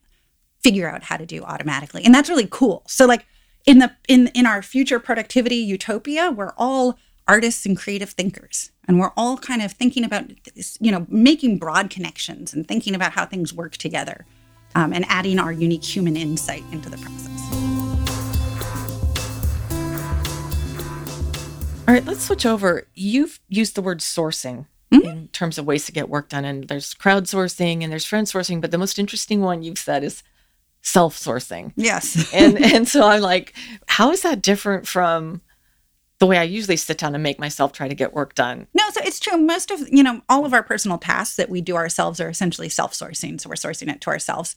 figure 0.62 0.88
out 0.88 1.04
how 1.04 1.16
to 1.16 1.26
do 1.26 1.42
automatically. 1.42 2.04
And 2.04 2.14
that's 2.14 2.28
really 2.28 2.48
cool. 2.50 2.82
So 2.86 3.06
like 3.06 3.26
in 3.66 3.78
the 3.78 3.92
in 4.08 4.28
in 4.28 4.46
our 4.46 4.62
future 4.62 4.98
productivity 4.98 5.56
utopia 5.56 6.30
we're 6.30 6.52
all 6.56 6.98
artists 7.28 7.64
and 7.64 7.76
creative 7.76 8.10
thinkers 8.10 8.70
and 8.88 8.98
we're 8.98 9.12
all 9.16 9.36
kind 9.36 9.62
of 9.62 9.72
thinking 9.72 10.04
about 10.04 10.24
this, 10.54 10.76
you 10.80 10.90
know 10.90 11.06
making 11.08 11.58
broad 11.58 11.90
connections 11.90 12.52
and 12.52 12.66
thinking 12.66 12.94
about 12.94 13.12
how 13.12 13.24
things 13.24 13.54
work 13.54 13.76
together 13.76 14.26
um, 14.74 14.92
and 14.92 15.04
adding 15.08 15.38
our 15.38 15.52
unique 15.52 15.84
human 15.84 16.16
insight 16.16 16.64
into 16.72 16.88
the 16.90 16.98
process 16.98 17.28
All 21.88 21.94
right, 21.94 22.06
let's 22.06 22.22
switch 22.22 22.46
over. 22.46 22.86
You've 22.94 23.40
used 23.48 23.74
the 23.74 23.82
word 23.82 23.98
sourcing 23.98 24.66
in 24.92 25.28
terms 25.28 25.58
of 25.58 25.66
ways 25.66 25.84
to 25.86 25.92
get 25.92 26.08
work 26.08 26.28
done, 26.28 26.44
and 26.44 26.68
there's 26.68 26.94
crowdsourcing 26.94 27.82
and 27.82 27.90
there's 27.90 28.04
friend 28.04 28.26
sourcing, 28.26 28.60
but 28.60 28.70
the 28.70 28.78
most 28.78 29.00
interesting 29.00 29.40
one 29.40 29.62
you've 29.62 29.78
said 29.78 30.04
is 30.04 30.22
self 30.82 31.18
sourcing. 31.18 31.72
yes 31.76 32.30
And 32.34 32.58
and 32.58 32.88
so 32.88 33.06
I'm 33.06 33.22
like, 33.22 33.54
how 33.86 34.10
is 34.10 34.22
that 34.22 34.42
different 34.42 34.86
from 34.86 35.40
the 36.18 36.26
way 36.26 36.38
I 36.38 36.44
usually 36.44 36.76
sit 36.76 36.98
down 36.98 37.14
and 37.14 37.22
make 37.22 37.40
myself 37.40 37.72
try 37.72 37.88
to 37.88 37.94
get 37.94 38.14
work 38.14 38.34
done? 38.34 38.68
No, 38.74 38.84
so 38.90 39.00
it's 39.02 39.18
true. 39.18 39.36
Most 39.36 39.72
of, 39.72 39.80
you 39.90 40.04
know, 40.04 40.22
all 40.28 40.44
of 40.44 40.54
our 40.54 40.62
personal 40.62 40.98
tasks 40.98 41.34
that 41.34 41.50
we 41.50 41.60
do 41.60 41.74
ourselves 41.74 42.20
are 42.20 42.28
essentially 42.28 42.68
self 42.68 42.92
sourcing. 42.92 43.40
So 43.40 43.48
we're 43.48 43.56
sourcing 43.56 43.90
it 43.92 44.00
to 44.02 44.10
ourselves. 44.10 44.54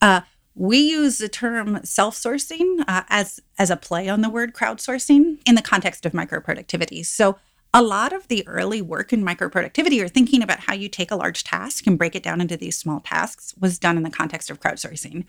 Uh, 0.00 0.20
we 0.54 0.78
use 0.78 1.18
the 1.18 1.28
term 1.28 1.80
self 1.84 2.14
sourcing 2.14 2.84
uh, 2.86 3.02
as, 3.08 3.40
as 3.58 3.70
a 3.70 3.76
play 3.76 4.08
on 4.08 4.20
the 4.20 4.30
word 4.30 4.54
crowdsourcing 4.54 5.38
in 5.44 5.54
the 5.54 5.62
context 5.62 6.06
of 6.06 6.14
micro 6.14 6.40
productivity. 6.40 7.02
So 7.02 7.36
a 7.74 7.82
lot 7.82 8.12
of 8.12 8.28
the 8.28 8.46
early 8.46 8.80
work 8.80 9.12
in 9.12 9.24
micro 9.24 9.48
productivity 9.48 10.00
or 10.00 10.08
thinking 10.08 10.42
about 10.42 10.60
how 10.60 10.74
you 10.74 10.88
take 10.88 11.10
a 11.10 11.16
large 11.16 11.44
task 11.44 11.86
and 11.86 11.98
break 11.98 12.14
it 12.14 12.22
down 12.22 12.40
into 12.40 12.56
these 12.56 12.78
small 12.78 13.00
tasks 13.00 13.54
was 13.60 13.78
done 13.78 13.96
in 13.96 14.04
the 14.04 14.10
context 14.10 14.50
of 14.50 14.60
crowdsourcing. 14.60 15.24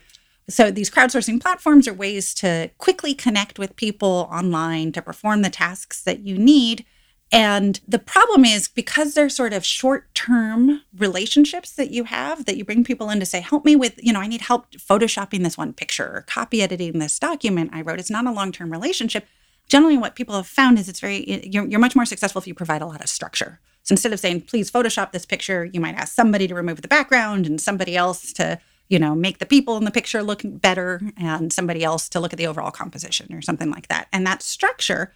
So 0.48 0.70
these 0.70 0.90
crowdsourcing 0.90 1.40
platforms 1.40 1.86
are 1.86 1.94
ways 1.94 2.34
to 2.34 2.70
quickly 2.78 3.14
connect 3.14 3.58
with 3.58 3.76
people 3.76 4.28
online 4.32 4.92
to 4.92 5.02
perform 5.02 5.42
the 5.42 5.50
tasks 5.50 6.02
that 6.02 6.20
you 6.20 6.38
need. 6.38 6.84
And 7.32 7.80
the 7.86 8.00
problem 8.00 8.44
is 8.44 8.66
because 8.66 9.14
they're 9.14 9.28
sort 9.28 9.52
of 9.52 9.64
short 9.64 10.12
term 10.14 10.82
relationships 10.96 11.72
that 11.72 11.90
you 11.90 12.04
have, 12.04 12.44
that 12.46 12.56
you 12.56 12.64
bring 12.64 12.82
people 12.82 13.08
in 13.10 13.20
to 13.20 13.26
say, 13.26 13.40
help 13.40 13.64
me 13.64 13.76
with, 13.76 13.94
you 14.02 14.12
know, 14.12 14.20
I 14.20 14.26
need 14.26 14.40
help 14.40 14.72
photoshopping 14.72 15.44
this 15.44 15.56
one 15.56 15.72
picture 15.72 16.06
or 16.06 16.22
copy 16.22 16.62
editing 16.62 16.98
this 16.98 17.18
document 17.18 17.70
I 17.72 17.82
wrote. 17.82 18.00
It's 18.00 18.10
not 18.10 18.26
a 18.26 18.32
long 18.32 18.50
term 18.50 18.72
relationship. 18.72 19.26
Generally, 19.68 19.98
what 19.98 20.16
people 20.16 20.34
have 20.34 20.48
found 20.48 20.80
is 20.80 20.88
it's 20.88 20.98
very, 20.98 21.46
you're, 21.46 21.66
you're 21.66 21.78
much 21.78 21.94
more 21.94 22.04
successful 22.04 22.40
if 22.40 22.48
you 22.48 22.54
provide 22.54 22.82
a 22.82 22.86
lot 22.86 23.00
of 23.00 23.08
structure. 23.08 23.60
So 23.84 23.92
instead 23.92 24.12
of 24.12 24.18
saying, 24.18 24.42
please 24.42 24.68
Photoshop 24.68 25.12
this 25.12 25.24
picture, 25.24 25.64
you 25.64 25.80
might 25.80 25.94
ask 25.94 26.12
somebody 26.12 26.48
to 26.48 26.54
remove 26.54 26.82
the 26.82 26.88
background 26.88 27.46
and 27.46 27.60
somebody 27.60 27.96
else 27.96 28.32
to 28.34 28.58
you 28.90 28.98
know, 28.98 29.14
make 29.14 29.38
the 29.38 29.46
people 29.46 29.76
in 29.76 29.84
the 29.84 29.90
picture 29.90 30.22
look 30.22 30.42
better 30.44 31.00
and 31.16 31.52
somebody 31.52 31.82
else 31.82 32.08
to 32.10 32.20
look 32.20 32.32
at 32.32 32.38
the 32.38 32.46
overall 32.48 32.72
composition 32.72 33.32
or 33.32 33.40
something 33.40 33.70
like 33.70 33.86
that. 33.88 34.08
And 34.12 34.26
that 34.26 34.42
structure 34.42 35.14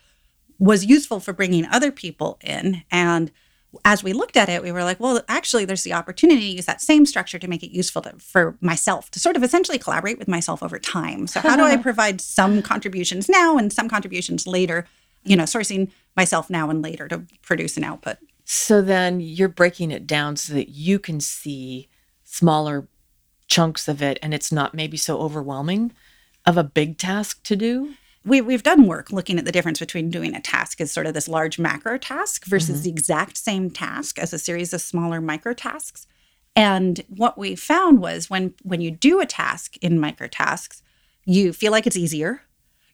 was 0.60 0.86
useful 0.86 1.18
for 1.18 1.32
bringing 1.32 1.66
other 1.66 1.90
people 1.90 2.38
in. 2.40 2.84
And 2.92 3.32
as 3.84 4.04
we 4.04 4.12
looked 4.12 4.36
at 4.36 4.48
it, 4.48 4.62
we 4.62 4.70
were 4.70 4.84
like, 4.84 5.00
well, 5.00 5.20
actually, 5.28 5.64
there's 5.64 5.82
the 5.82 5.92
opportunity 5.92 6.40
to 6.40 6.56
use 6.56 6.66
that 6.66 6.80
same 6.80 7.04
structure 7.04 7.40
to 7.40 7.48
make 7.48 7.64
it 7.64 7.74
useful 7.74 8.02
to, 8.02 8.14
for 8.20 8.56
myself 8.60 9.10
to 9.10 9.18
sort 9.18 9.34
of 9.34 9.42
essentially 9.42 9.78
collaborate 9.78 10.20
with 10.20 10.28
myself 10.28 10.62
over 10.62 10.78
time. 10.78 11.26
So, 11.26 11.40
how 11.40 11.56
do 11.56 11.64
I 11.64 11.76
provide 11.88 12.20
some 12.20 12.62
contributions 12.62 13.28
now 13.28 13.58
and 13.58 13.72
some 13.72 13.88
contributions 13.88 14.46
later, 14.46 14.86
you 15.24 15.36
know, 15.36 15.42
sourcing 15.42 15.90
myself 16.16 16.48
now 16.48 16.70
and 16.70 16.80
later 16.80 17.08
to 17.08 17.24
produce 17.42 17.76
an 17.76 17.82
output? 17.82 18.18
So 18.44 18.82
then 18.82 19.20
you're 19.20 19.48
breaking 19.48 19.90
it 19.90 20.06
down 20.06 20.36
so 20.36 20.52
that 20.52 20.68
you 20.68 21.00
can 21.00 21.18
see 21.18 21.88
smaller 22.22 22.86
chunks 23.54 23.86
of 23.86 24.02
it 24.02 24.18
and 24.20 24.34
it's 24.34 24.50
not 24.50 24.74
maybe 24.74 24.96
so 24.96 25.20
overwhelming 25.20 25.92
of 26.44 26.56
a 26.56 26.64
big 26.64 26.98
task 26.98 27.40
to 27.44 27.54
do. 27.54 27.94
we, 28.24 28.40
we've 28.40 28.64
done 28.64 28.84
work 28.84 29.12
looking 29.12 29.38
at 29.38 29.44
the 29.44 29.52
difference 29.52 29.78
between 29.78 30.10
doing 30.10 30.34
a 30.34 30.40
task 30.40 30.80
as 30.80 30.90
sort 30.90 31.06
of 31.06 31.14
this 31.14 31.28
large 31.28 31.56
macro 31.56 31.96
task 31.96 32.46
versus 32.46 32.78
mm-hmm. 32.78 32.82
the 32.82 32.90
exact 32.90 33.36
same 33.36 33.70
task 33.70 34.18
as 34.18 34.32
a 34.32 34.40
series 34.40 34.72
of 34.72 34.80
smaller 34.80 35.20
micro 35.20 35.52
tasks. 35.52 36.08
And 36.56 37.04
what 37.08 37.38
we 37.38 37.54
found 37.54 38.00
was 38.00 38.28
when 38.28 38.54
when 38.64 38.80
you 38.80 38.90
do 38.90 39.20
a 39.20 39.26
task 39.26 39.76
in 39.78 40.00
micro 40.00 40.26
tasks, 40.26 40.82
you 41.24 41.52
feel 41.52 41.70
like 41.70 41.86
it's 41.86 41.96
easier. 41.96 42.42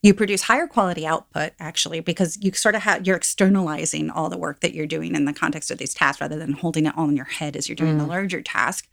You 0.02 0.12
produce 0.12 0.43
higher 0.43 0.67
quality 0.67 1.07
output 1.07 1.52
actually 1.59 2.00
because 2.00 2.38
you 2.43 2.52
sort 2.52 2.75
of 2.75 2.83
have 2.83 3.07
you're 3.07 3.17
externalizing 3.17 4.11
all 4.11 4.29
the 4.29 4.38
work 4.38 4.61
that 4.61 4.75
you're 4.75 4.87
doing 4.87 5.14
in 5.14 5.25
the 5.25 5.33
context 5.33 5.71
of 5.71 5.79
these 5.79 5.95
tasks 5.95 6.21
rather 6.21 6.38
than 6.38 6.52
holding 6.52 6.85
it 6.85 6.97
all 6.99 7.09
in 7.09 7.17
your 7.17 7.33
head 7.38 7.57
as 7.57 7.67
you're 7.67 7.76
doing 7.76 7.97
the 7.97 8.05
mm. 8.05 8.09
larger 8.09 8.43
task. 8.43 8.87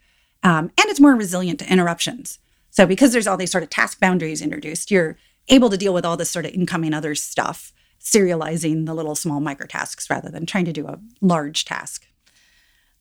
Um, 0.44 0.72
and 0.78 0.90
it's 0.90 1.00
more 1.00 1.16
resilient 1.16 1.60
to 1.60 1.72
interruptions. 1.72 2.40
So 2.70 2.86
because 2.86 3.12
there's 3.12 3.28
all 3.28 3.38
these 3.38 3.52
sort 3.52 3.64
of 3.64 3.70
task 3.70 4.00
boundaries 4.00 4.42
introduced, 4.42 4.92
you're 4.92 5.18
able 5.48 5.70
to 5.70 5.78
deal 5.78 5.94
with 5.94 6.06
all 6.06 6.18
this 6.18 6.30
sort 6.30 6.46
of 6.46 6.54
incoming 6.54 6.94
other 6.94 7.16
stuff, 7.16 7.74
serializing 8.00 8.86
the 8.86 8.94
little 8.94 9.16
small 9.16 9.40
micro 9.40 9.66
tasks 9.66 10.10
rather 10.10 10.30
than 10.30 10.46
trying 10.46 10.66
to 10.66 10.74
do 10.74 10.88
a 10.88 11.00
large 11.22 11.66
task. 11.66 12.08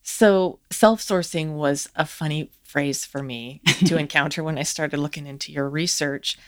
So 0.03 0.61
self 0.71 1.01
sourcing 1.01 1.55
was 1.55 1.89
a 1.97 2.07
funny 2.07 2.51
phrase 2.63 3.05
for 3.05 3.23
me 3.23 3.61
to 3.87 3.97
encounter 3.99 4.43
when 4.43 4.57
I 4.57 4.63
started 4.63 4.99
looking 4.99 5.27
into 5.27 5.53
your 5.53 5.69
research. 5.69 6.39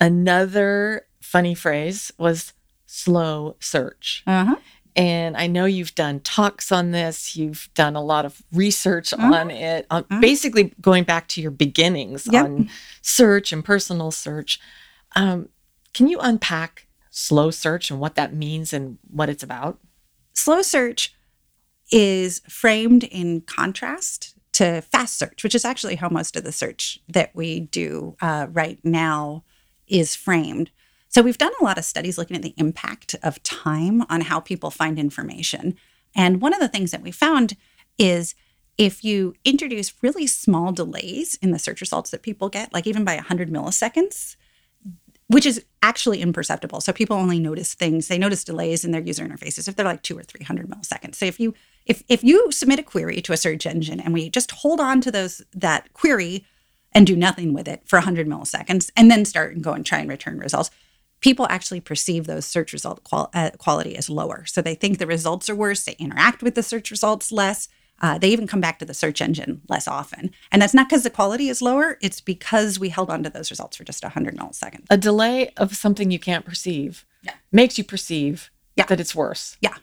Another 0.00 1.06
funny 1.20 1.54
phrase 1.54 2.12
was 2.18 2.52
slow 2.84 3.56
search. 3.58 4.22
Uh-huh. 4.26 4.56
And 4.96 5.36
I 5.36 5.46
know 5.46 5.66
you've 5.66 5.94
done 5.94 6.20
talks 6.20 6.72
on 6.72 6.90
this. 6.90 7.36
You've 7.36 7.68
done 7.74 7.94
a 7.96 8.02
lot 8.02 8.24
of 8.24 8.42
research 8.50 9.10
Mhm. 9.10 9.18
on 9.32 9.50
it, 9.50 9.86
on 9.90 10.04
Mhm. 10.04 10.20
basically 10.22 10.72
going 10.80 11.04
back 11.04 11.28
to 11.28 11.42
your 11.42 11.50
beginnings 11.50 12.26
Yep. 12.32 12.44
on 12.44 12.70
search 13.02 13.52
and 13.52 13.62
personal 13.64 14.10
search. 14.10 14.58
Um, 15.14 15.50
can 15.92 16.08
you 16.08 16.18
unpack 16.18 16.86
slow 17.10 17.50
search 17.50 17.90
and 17.90 18.00
what 18.00 18.14
that 18.14 18.34
means 18.34 18.72
and 18.72 18.98
what 19.10 19.28
it's 19.28 19.42
about? 19.42 19.78
Slow 20.32 20.62
search 20.62 21.14
is 21.92 22.40
framed 22.48 23.04
in 23.04 23.42
contrast 23.42 24.34
to 24.52 24.80
fast 24.80 25.18
search, 25.18 25.42
which 25.42 25.54
is 25.54 25.64
actually 25.64 25.96
how 25.96 26.08
most 26.08 26.36
of 26.36 26.44
the 26.44 26.52
search 26.52 27.00
that 27.08 27.34
we 27.34 27.60
do 27.60 28.16
uh, 28.22 28.46
right 28.50 28.78
now 28.82 29.44
is 29.86 30.16
framed. 30.16 30.70
So 31.08 31.22
we've 31.22 31.38
done 31.38 31.52
a 31.60 31.64
lot 31.64 31.78
of 31.78 31.84
studies 31.84 32.18
looking 32.18 32.36
at 32.36 32.42
the 32.42 32.54
impact 32.56 33.14
of 33.22 33.42
time 33.42 34.02
on 34.10 34.22
how 34.22 34.40
people 34.40 34.70
find 34.70 34.98
information. 34.98 35.76
And 36.14 36.40
one 36.40 36.54
of 36.54 36.60
the 36.60 36.68
things 36.68 36.90
that 36.90 37.02
we 37.02 37.10
found 37.10 37.56
is 37.98 38.34
if 38.78 39.02
you 39.04 39.34
introduce 39.44 40.02
really 40.02 40.26
small 40.26 40.72
delays 40.72 41.36
in 41.36 41.50
the 41.50 41.58
search 41.58 41.80
results 41.80 42.10
that 42.10 42.22
people 42.22 42.48
get, 42.48 42.72
like 42.72 42.86
even 42.86 43.04
by 43.04 43.14
100 43.14 43.50
milliseconds, 43.50 44.36
which 45.28 45.46
is 45.46 45.64
actually 45.82 46.20
imperceptible. 46.20 46.80
So 46.80 46.92
people 46.92 47.16
only 47.16 47.38
notice 47.38 47.74
things, 47.74 48.08
they 48.08 48.18
notice 48.18 48.44
delays 48.44 48.84
in 48.84 48.92
their 48.92 49.00
user 49.00 49.26
interfaces 49.26 49.66
if 49.66 49.76
they're 49.76 49.86
like 49.86 50.02
two 50.02 50.16
or 50.16 50.22
300 50.22 50.68
milliseconds. 50.68 51.16
So 51.16 51.26
if 51.26 51.40
you 51.40 51.54
if 51.84 52.02
if 52.08 52.22
you 52.22 52.50
submit 52.52 52.78
a 52.78 52.82
query 52.82 53.20
to 53.22 53.32
a 53.32 53.36
search 53.36 53.66
engine 53.66 54.00
and 54.00 54.12
we 54.12 54.28
just 54.28 54.50
hold 54.50 54.80
on 54.80 55.00
to 55.00 55.10
those 55.10 55.42
that 55.54 55.92
query 55.94 56.44
and 56.92 57.06
do 57.06 57.16
nothing 57.16 57.52
with 57.52 57.68
it 57.68 57.82
for 57.86 57.98
100 57.98 58.26
milliseconds 58.26 58.90
and 58.96 59.10
then 59.10 59.24
start 59.24 59.54
and 59.54 59.64
go 59.64 59.72
and 59.72 59.84
try 59.84 59.98
and 59.98 60.08
return 60.08 60.38
results, 60.38 60.70
people 61.26 61.48
actually 61.50 61.80
perceive 61.80 62.28
those 62.28 62.46
search 62.46 62.72
result 62.72 63.02
qual- 63.02 63.30
uh, 63.34 63.50
quality 63.58 63.96
as 63.96 64.08
lower. 64.08 64.44
So 64.46 64.62
they 64.62 64.76
think 64.76 64.98
the 64.98 65.08
results 65.08 65.50
are 65.50 65.56
worse, 65.56 65.82
they 65.82 65.96
interact 65.98 66.40
with 66.40 66.54
the 66.54 66.62
search 66.62 66.88
results 66.88 67.32
less. 67.32 67.66
Uh, 68.00 68.16
they 68.16 68.28
even 68.28 68.46
come 68.46 68.60
back 68.60 68.78
to 68.78 68.84
the 68.84 68.94
search 68.94 69.20
engine 69.20 69.60
less 69.68 69.88
often. 69.88 70.30
And 70.52 70.62
that's 70.62 70.72
not 70.72 70.88
because 70.88 71.02
the 71.02 71.10
quality 71.10 71.48
is 71.48 71.60
lower, 71.60 71.98
it's 72.00 72.20
because 72.20 72.78
we 72.78 72.90
held 72.90 73.10
on 73.10 73.24
to 73.24 73.30
those 73.30 73.50
results 73.50 73.76
for 73.76 73.82
just 73.82 74.04
100 74.04 74.36
milliseconds. 74.36 74.84
A 74.88 74.96
delay 74.96 75.48
of 75.56 75.74
something 75.74 76.12
you 76.12 76.20
can't 76.20 76.44
perceive 76.44 77.04
yeah. 77.24 77.32
makes 77.50 77.76
you 77.76 77.82
perceive 77.82 78.52
yeah. 78.76 78.86
that 78.86 79.00
it's 79.00 79.14
worse. 79.14 79.56
Yeah. 79.60 79.74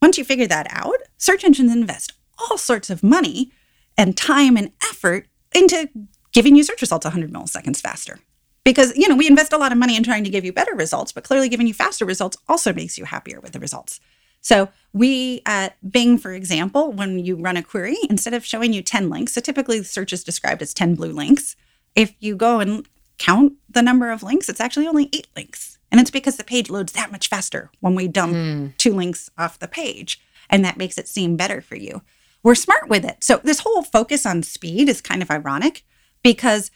Once 0.00 0.18
you 0.18 0.24
figure 0.24 0.46
that 0.46 0.68
out, 0.70 0.98
search 1.16 1.42
engines 1.42 1.72
invest 1.72 2.12
all 2.38 2.56
sorts 2.56 2.90
of 2.90 3.02
money 3.02 3.50
and 3.98 4.16
time 4.16 4.56
and 4.56 4.70
effort 4.88 5.26
into 5.52 5.90
giving 6.30 6.54
you 6.54 6.62
search 6.62 6.80
results 6.80 7.06
100 7.06 7.32
milliseconds 7.32 7.80
faster. 7.80 8.20
Because, 8.64 8.94
you 8.96 9.08
know, 9.08 9.16
we 9.16 9.26
invest 9.26 9.52
a 9.52 9.58
lot 9.58 9.72
of 9.72 9.78
money 9.78 9.96
in 9.96 10.02
trying 10.02 10.24
to 10.24 10.30
give 10.30 10.44
you 10.44 10.52
better 10.52 10.74
results, 10.74 11.12
but 11.12 11.24
clearly 11.24 11.48
giving 11.48 11.66
you 11.66 11.74
faster 11.74 12.04
results 12.04 12.36
also 12.48 12.72
makes 12.72 12.98
you 12.98 13.04
happier 13.06 13.40
with 13.40 13.52
the 13.52 13.60
results. 13.60 14.00
So 14.42 14.68
we 14.92 15.42
at 15.46 15.76
Bing, 15.90 16.18
for 16.18 16.32
example, 16.32 16.92
when 16.92 17.18
you 17.18 17.36
run 17.36 17.56
a 17.56 17.62
query, 17.62 17.96
instead 18.08 18.34
of 18.34 18.44
showing 18.44 18.72
you 18.72 18.82
10 18.82 19.10
links, 19.10 19.32
so 19.32 19.40
typically 19.40 19.78
the 19.78 19.84
search 19.84 20.12
is 20.12 20.24
described 20.24 20.62
as 20.62 20.74
10 20.74 20.94
blue 20.94 21.12
links. 21.12 21.56
If 21.94 22.14
you 22.20 22.36
go 22.36 22.60
and 22.60 22.86
count 23.18 23.54
the 23.68 23.82
number 23.82 24.10
of 24.10 24.22
links, 24.22 24.48
it's 24.48 24.60
actually 24.60 24.86
only 24.86 25.10
eight 25.12 25.28
links. 25.36 25.78
And 25.90 26.00
it's 26.00 26.10
because 26.10 26.36
the 26.36 26.44
page 26.44 26.70
loads 26.70 26.92
that 26.92 27.12
much 27.12 27.28
faster 27.28 27.70
when 27.80 27.94
we 27.94 28.08
dump 28.08 28.32
mm. 28.32 28.76
two 28.76 28.94
links 28.94 29.30
off 29.36 29.58
the 29.58 29.68
page. 29.68 30.20
And 30.48 30.64
that 30.64 30.76
makes 30.76 30.98
it 30.98 31.08
seem 31.08 31.36
better 31.36 31.60
for 31.60 31.76
you. 31.76 32.02
We're 32.42 32.54
smart 32.54 32.88
with 32.88 33.04
it. 33.04 33.22
So 33.22 33.40
this 33.42 33.60
whole 33.60 33.82
focus 33.82 34.24
on 34.24 34.42
speed 34.42 34.88
is 34.88 35.00
kind 35.00 35.20
of 35.20 35.30
ironic 35.30 35.84
because 36.22 36.70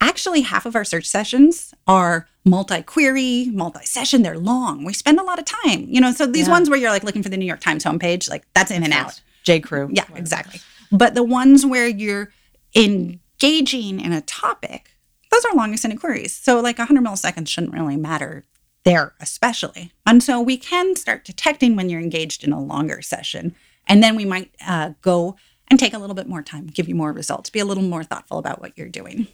actually 0.00 0.42
half 0.42 0.66
of 0.66 0.76
our 0.76 0.84
search 0.84 1.06
sessions 1.06 1.74
are 1.86 2.28
multi-query, 2.44 3.50
multi-session. 3.52 4.22
They're 4.22 4.38
long. 4.38 4.84
We 4.84 4.92
spend 4.92 5.18
a 5.18 5.24
lot 5.24 5.38
of 5.38 5.44
time. 5.44 5.86
You 5.88 6.00
know, 6.00 6.12
so 6.12 6.26
these 6.26 6.46
yeah. 6.46 6.52
ones 6.52 6.70
where 6.70 6.78
you're 6.78 6.90
like 6.90 7.04
looking 7.04 7.22
for 7.22 7.28
the 7.28 7.36
New 7.36 7.46
York 7.46 7.60
Times 7.60 7.84
homepage, 7.84 8.30
like 8.30 8.44
that's 8.54 8.70
in 8.70 8.82
and 8.82 8.92
out. 8.92 9.20
J. 9.42 9.60
Crew. 9.60 9.88
Yeah, 9.92 10.06
exactly. 10.14 10.60
But 10.92 11.14
the 11.14 11.22
ones 11.22 11.64
where 11.64 11.86
you're 11.86 12.32
engaging 12.74 14.00
in 14.00 14.12
a 14.12 14.20
topic, 14.22 14.96
those 15.30 15.44
are 15.44 15.54
long 15.54 15.72
extended 15.72 16.00
queries. 16.00 16.34
So 16.34 16.60
like 16.60 16.78
100 16.78 17.02
milliseconds 17.04 17.48
shouldn't 17.48 17.72
really 17.72 17.96
matter 17.96 18.44
there, 18.84 19.14
especially. 19.20 19.92
And 20.06 20.22
so 20.22 20.40
we 20.40 20.56
can 20.56 20.94
start 20.94 21.24
detecting 21.24 21.74
when 21.74 21.88
you're 21.88 22.00
engaged 22.00 22.44
in 22.44 22.52
a 22.52 22.60
longer 22.60 23.02
session. 23.02 23.54
And 23.88 24.02
then 24.02 24.16
we 24.16 24.24
might 24.24 24.50
uh, 24.66 24.92
go 25.02 25.36
and 25.68 25.78
take 25.78 25.92
a 25.92 25.98
little 25.98 26.14
bit 26.14 26.28
more 26.28 26.42
time, 26.42 26.66
give 26.68 26.88
you 26.88 26.94
more 26.94 27.12
results, 27.12 27.50
be 27.50 27.58
a 27.58 27.64
little 27.64 27.82
more 27.82 28.04
thoughtful 28.04 28.38
about 28.38 28.60
what 28.60 28.76
you're 28.76 28.88
doing. 28.88 29.26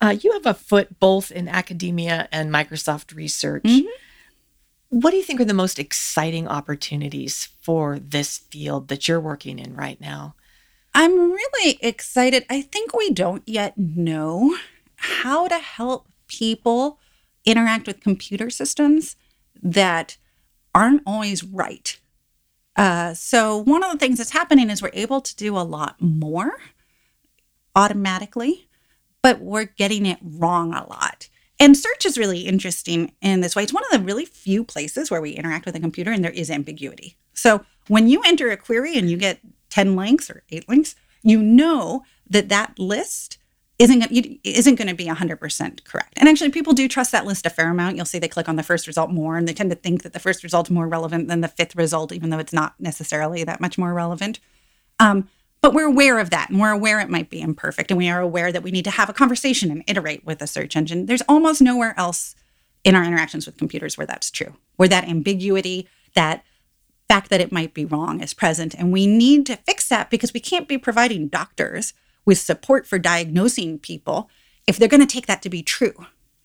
Uh, 0.00 0.16
you 0.20 0.32
have 0.32 0.46
a 0.46 0.54
foot 0.54 0.98
both 1.00 1.30
in 1.30 1.48
academia 1.48 2.28
and 2.30 2.52
Microsoft 2.52 3.14
research. 3.14 3.62
Mm-hmm. 3.62 3.88
What 4.90 5.10
do 5.10 5.16
you 5.16 5.22
think 5.22 5.40
are 5.40 5.44
the 5.44 5.54
most 5.54 5.78
exciting 5.78 6.46
opportunities 6.46 7.48
for 7.60 7.98
this 7.98 8.38
field 8.38 8.88
that 8.88 9.08
you're 9.08 9.20
working 9.20 9.58
in 9.58 9.74
right 9.74 10.00
now? 10.00 10.34
I'm 10.94 11.32
really 11.32 11.78
excited. 11.80 12.44
I 12.48 12.60
think 12.60 12.94
we 12.94 13.10
don't 13.10 13.42
yet 13.46 13.76
know 13.76 14.56
how 14.96 15.48
to 15.48 15.58
help 15.58 16.08
people 16.28 17.00
interact 17.44 17.86
with 17.86 18.00
computer 18.00 18.50
systems 18.50 19.16
that 19.60 20.16
aren't 20.74 21.02
always 21.06 21.42
right. 21.42 21.98
Uh, 22.76 23.14
so, 23.14 23.56
one 23.58 23.84
of 23.84 23.92
the 23.92 23.98
things 23.98 24.18
that's 24.18 24.30
happening 24.30 24.70
is 24.70 24.82
we're 24.82 24.90
able 24.92 25.20
to 25.20 25.34
do 25.36 25.56
a 25.56 25.60
lot 25.60 26.00
more 26.00 26.52
automatically 27.76 28.68
but 29.24 29.40
we're 29.40 29.64
getting 29.64 30.04
it 30.04 30.18
wrong 30.22 30.74
a 30.74 30.86
lot. 30.86 31.30
And 31.58 31.74
search 31.74 32.04
is 32.04 32.18
really 32.18 32.40
interesting 32.40 33.14
in 33.22 33.40
this 33.40 33.56
way. 33.56 33.62
It's 33.62 33.72
one 33.72 33.82
of 33.90 33.98
the 33.98 34.04
really 34.04 34.26
few 34.26 34.62
places 34.64 35.10
where 35.10 35.22
we 35.22 35.30
interact 35.30 35.64
with 35.64 35.74
a 35.74 35.80
computer 35.80 36.12
and 36.12 36.22
there 36.22 36.30
is 36.30 36.50
ambiguity. 36.50 37.16
So 37.32 37.64
when 37.88 38.06
you 38.06 38.20
enter 38.26 38.50
a 38.50 38.58
query 38.58 38.98
and 38.98 39.10
you 39.10 39.16
get 39.16 39.40
10 39.70 39.96
links 39.96 40.28
or 40.28 40.42
eight 40.50 40.68
links, 40.68 40.94
you 41.22 41.40
know 41.40 42.02
that 42.28 42.50
that 42.50 42.78
list 42.78 43.38
isn't 43.78 44.04
isn't 44.44 44.74
going 44.74 44.88
to 44.88 44.94
be 44.94 45.06
100% 45.06 45.84
correct. 45.84 46.12
And 46.18 46.28
actually 46.28 46.50
people 46.50 46.74
do 46.74 46.86
trust 46.86 47.10
that 47.12 47.24
list 47.24 47.46
a 47.46 47.50
fair 47.50 47.70
amount. 47.70 47.96
You'll 47.96 48.04
see 48.04 48.18
they 48.18 48.28
click 48.28 48.50
on 48.50 48.56
the 48.56 48.62
first 48.62 48.86
result 48.86 49.10
more 49.10 49.38
and 49.38 49.48
they 49.48 49.54
tend 49.54 49.70
to 49.70 49.76
think 49.76 50.02
that 50.02 50.12
the 50.12 50.20
first 50.20 50.44
result 50.44 50.66
is 50.66 50.70
more 50.70 50.86
relevant 50.86 51.28
than 51.28 51.40
the 51.40 51.48
fifth 51.48 51.76
result 51.76 52.12
even 52.12 52.28
though 52.28 52.38
it's 52.38 52.52
not 52.52 52.74
necessarily 52.78 53.42
that 53.44 53.62
much 53.62 53.78
more 53.78 53.94
relevant. 53.94 54.38
Um, 55.00 55.30
but 55.64 55.72
we're 55.72 55.86
aware 55.86 56.18
of 56.18 56.28
that 56.28 56.50
and 56.50 56.60
we're 56.60 56.70
aware 56.72 57.00
it 57.00 57.08
might 57.08 57.30
be 57.30 57.40
imperfect 57.40 57.90
and 57.90 57.96
we 57.96 58.10
are 58.10 58.20
aware 58.20 58.52
that 58.52 58.62
we 58.62 58.70
need 58.70 58.84
to 58.84 58.90
have 58.90 59.08
a 59.08 59.14
conversation 59.14 59.70
and 59.70 59.82
iterate 59.86 60.22
with 60.22 60.42
a 60.42 60.46
search 60.46 60.76
engine. 60.76 61.06
There's 61.06 61.22
almost 61.26 61.62
nowhere 61.62 61.94
else 61.96 62.34
in 62.84 62.94
our 62.94 63.02
interactions 63.02 63.46
with 63.46 63.56
computers 63.56 63.96
where 63.96 64.06
that's 64.06 64.30
true, 64.30 64.56
where 64.76 64.90
that 64.90 65.08
ambiguity, 65.08 65.88
that 66.12 66.44
fact 67.08 67.30
that 67.30 67.40
it 67.40 67.50
might 67.50 67.72
be 67.72 67.86
wrong 67.86 68.20
is 68.20 68.34
present. 68.34 68.74
And 68.74 68.92
we 68.92 69.06
need 69.06 69.46
to 69.46 69.56
fix 69.56 69.88
that 69.88 70.10
because 70.10 70.34
we 70.34 70.40
can't 70.40 70.68
be 70.68 70.76
providing 70.76 71.28
doctors 71.28 71.94
with 72.26 72.36
support 72.36 72.86
for 72.86 72.98
diagnosing 72.98 73.78
people 73.78 74.28
if 74.66 74.76
they're 74.76 74.86
going 74.86 75.00
to 75.00 75.06
take 75.06 75.28
that 75.28 75.40
to 75.40 75.48
be 75.48 75.62
true. 75.62 75.94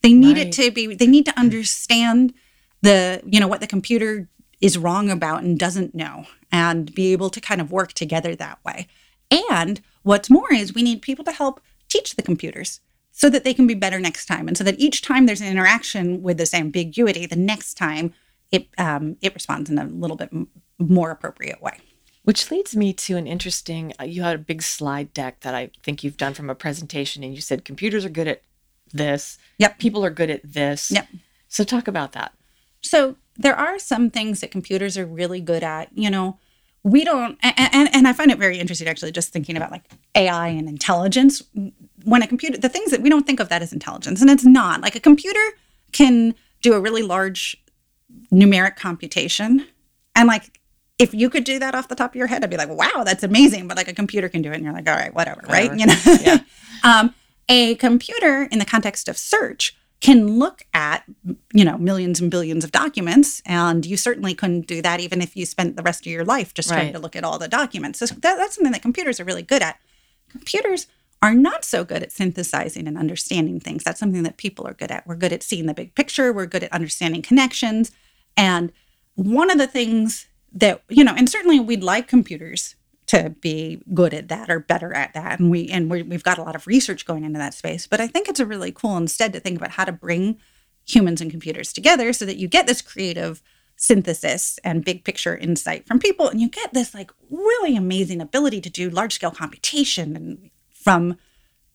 They 0.01 0.13
need 0.13 0.37
right. 0.37 0.47
it 0.47 0.53
to 0.53 0.71
be, 0.71 0.95
they 0.95 1.07
need 1.07 1.25
to 1.25 1.37
understand 1.37 2.33
the, 2.83 3.21
you 3.25 3.41
know, 3.41 3.49
what 3.49 3.59
the 3.59 3.67
computer 3.67 4.29
is 4.61 4.77
wrong 4.77 5.09
about 5.09 5.43
and 5.43 5.59
doesn't 5.59 5.93
know 5.93 6.25
and 6.53 6.95
be 6.95 7.11
able 7.11 7.29
to 7.29 7.41
kind 7.41 7.59
of 7.59 7.69
work 7.69 7.91
together 7.91 8.33
that 8.33 8.59
way. 8.63 8.87
And 9.31 9.81
what's 10.03 10.29
more 10.29 10.51
is 10.53 10.73
we 10.73 10.83
need 10.83 11.01
people 11.01 11.25
to 11.25 11.31
help 11.31 11.61
teach 11.87 12.15
the 12.15 12.21
computers 12.21 12.81
so 13.11 13.29
that 13.29 13.43
they 13.43 13.53
can 13.53 13.67
be 13.67 13.73
better 13.73 13.99
next 13.99 14.27
time. 14.27 14.47
And 14.47 14.57
so 14.57 14.63
that 14.63 14.79
each 14.79 15.01
time 15.01 15.25
there's 15.25 15.41
an 15.41 15.47
interaction 15.47 16.21
with 16.21 16.37
this 16.37 16.53
ambiguity, 16.53 17.25
the 17.25 17.35
next 17.35 17.73
time 17.73 18.13
it 18.51 18.67
um, 18.77 19.17
it 19.21 19.33
responds 19.33 19.69
in 19.69 19.77
a 19.77 19.85
little 19.85 20.17
bit 20.17 20.29
m- 20.31 20.47
more 20.77 21.11
appropriate 21.11 21.61
way. 21.61 21.79
Which 22.23 22.51
leads 22.51 22.75
me 22.75 22.93
to 22.93 23.17
an 23.17 23.27
interesting. 23.27 23.93
Uh, 23.99 24.03
you 24.03 24.23
had 24.23 24.35
a 24.35 24.39
big 24.39 24.61
slide 24.61 25.13
deck 25.13 25.41
that 25.41 25.55
I 25.55 25.71
think 25.83 26.03
you've 26.03 26.17
done 26.17 26.33
from 26.33 26.49
a 26.49 26.55
presentation, 26.55 27.23
and 27.23 27.33
you 27.33 27.41
said 27.41 27.65
computers 27.65 28.05
are 28.05 28.09
good 28.09 28.27
at 28.27 28.41
this. 28.91 29.37
Yep. 29.57 29.79
People 29.79 30.03
are 30.05 30.09
good 30.09 30.29
at 30.29 30.41
this. 30.43 30.91
Yep. 30.91 31.07
So 31.47 31.63
talk 31.63 31.87
about 31.87 32.11
that. 32.13 32.33
So 32.81 33.17
there 33.35 33.55
are 33.55 33.79
some 33.79 34.09
things 34.09 34.41
that 34.41 34.51
computers 34.51 34.97
are 34.97 35.05
really 35.05 35.41
good 35.41 35.63
at. 35.63 35.89
You 35.93 36.09
know, 36.09 36.39
we 36.83 37.03
don't 37.03 37.37
and, 37.41 37.89
and 37.93 38.07
i 38.07 38.13
find 38.13 38.31
it 38.31 38.37
very 38.37 38.57
interesting 38.57 38.87
actually 38.87 39.11
just 39.11 39.31
thinking 39.31 39.57
about 39.57 39.71
like 39.71 39.83
ai 40.15 40.47
and 40.47 40.67
intelligence 40.69 41.43
when 42.05 42.21
a 42.21 42.27
computer 42.27 42.57
the 42.57 42.69
things 42.69 42.91
that 42.91 43.01
we 43.01 43.09
don't 43.09 43.25
think 43.25 43.39
of 43.39 43.49
that 43.49 43.61
as 43.61 43.73
intelligence 43.73 44.21
and 44.21 44.29
it's 44.29 44.45
not 44.45 44.81
like 44.81 44.95
a 44.95 44.99
computer 44.99 45.39
can 45.91 46.33
do 46.61 46.73
a 46.73 46.79
really 46.79 47.01
large 47.03 47.57
numeric 48.31 48.75
computation 48.75 49.65
and 50.15 50.27
like 50.27 50.59
if 50.97 51.13
you 51.13 51.29
could 51.29 51.43
do 51.43 51.59
that 51.59 51.75
off 51.75 51.87
the 51.87 51.95
top 51.95 52.11
of 52.11 52.15
your 52.15 52.27
head 52.27 52.43
i'd 52.43 52.49
be 52.49 52.57
like 52.57 52.69
wow 52.69 53.03
that's 53.03 53.23
amazing 53.23 53.67
but 53.67 53.75
like 53.75 53.87
a 53.87 53.93
computer 53.93 54.29
can 54.29 54.41
do 54.41 54.51
it 54.51 54.55
and 54.55 54.63
you're 54.63 54.73
like 54.73 54.87
all 54.87 54.95
right 54.95 55.13
whatever, 55.13 55.41
whatever. 55.41 55.69
right 55.69 55.79
you 55.79 55.85
know 55.85 55.95
yeah. 56.21 56.39
um, 56.83 57.13
a 57.49 57.75
computer 57.75 58.43
in 58.51 58.59
the 58.59 58.65
context 58.65 59.09
of 59.09 59.17
search 59.17 59.75
can 60.01 60.39
look 60.39 60.63
at 60.73 61.03
you 61.53 61.65
know 61.65 61.77
millions 61.77 62.21
and 62.21 62.31
billions 62.31 62.63
of 62.63 62.71
documents 62.71 63.41
and 63.45 63.85
you 63.85 63.97
certainly 63.97 64.33
couldn't 64.33 64.67
do 64.67 64.81
that 64.81 64.99
even 64.99 65.21
if 65.21 65.35
you 65.35 65.45
spent 65.45 65.75
the 65.75 65.83
rest 65.83 66.05
of 66.05 66.11
your 66.11 66.25
life 66.25 66.53
just 66.53 66.69
right. 66.69 66.77
trying 66.77 66.93
to 66.93 66.99
look 66.99 67.15
at 67.15 67.23
all 67.23 67.37
the 67.37 67.47
documents. 67.47 67.99
So 67.99 68.05
that, 68.05 68.21
that's 68.21 68.55
something 68.55 68.71
that 68.71 68.81
computers 68.81 69.19
are 69.19 69.25
really 69.25 69.41
good 69.41 69.61
at. 69.61 69.79
Computers 70.29 70.87
are 71.21 71.33
not 71.33 71.65
so 71.65 71.83
good 71.83 72.01
at 72.01 72.13
synthesizing 72.13 72.87
and 72.87 72.97
understanding 72.97 73.59
things. 73.59 73.83
That's 73.83 73.99
something 73.99 74.23
that 74.23 74.37
people 74.37 74.65
are 74.65 74.73
good 74.73 74.91
at. 74.91 75.05
We're 75.05 75.15
good 75.15 75.33
at 75.33 75.43
seeing 75.43 75.65
the 75.65 75.73
big 75.73 75.93
picture. 75.95 76.31
We're 76.31 76.45
good 76.45 76.63
at 76.63 76.71
understanding 76.71 77.21
connections. 77.21 77.91
And 78.37 78.71
one 79.15 79.51
of 79.51 79.57
the 79.57 79.67
things 79.67 80.27
that 80.51 80.81
you 80.89 81.03
know 81.03 81.13
and 81.15 81.29
certainly 81.29 81.59
we'd 81.59 81.83
like 81.83 82.07
computers 82.07 82.75
to 83.09 83.31
be 83.41 83.81
good 83.91 84.13
at 84.13 84.27
that 84.27 84.51
or 84.51 84.59
better 84.59 84.93
at 84.93 85.15
that. 85.15 85.39
And 85.39 85.49
we 85.49 85.67
and 85.69 85.89
we 85.89 86.03
have 86.11 86.23
got 86.23 86.37
a 86.37 86.43
lot 86.43 86.55
of 86.55 86.67
research 86.67 87.07
going 87.07 87.23
into 87.23 87.39
that 87.39 87.55
space. 87.55 87.87
But 87.87 87.99
i 87.99 88.07
think 88.07 88.29
it's 88.29 88.39
a 88.39 88.45
really 88.45 88.71
cool 88.71 88.97
instead 88.97 89.33
to 89.33 89.39
think 89.39 89.57
about 89.57 89.71
how 89.71 89.85
to 89.85 89.91
bring 89.91 90.37
humans 90.85 91.19
and 91.19 91.31
computers 91.31 91.73
together 91.73 92.13
so 92.13 92.23
that 92.25 92.37
you 92.37 92.47
get 92.47 92.67
this 92.67 92.81
creative 92.83 93.41
synthesis 93.75 94.59
and 94.63 94.85
big 94.85 95.03
picture 95.03 95.35
insight 95.35 95.87
from 95.87 95.97
people. 95.97 96.27
And 96.27 96.39
you 96.39 96.49
get 96.49 96.73
this 96.73 96.93
like 96.93 97.11
really 97.31 97.75
amazing 97.75 98.21
ability 98.21 98.61
to 98.61 98.69
do 98.69 98.91
large 98.91 99.13
scale 99.13 99.31
computation 99.31 100.15
and 100.15 100.51
from 100.71 101.17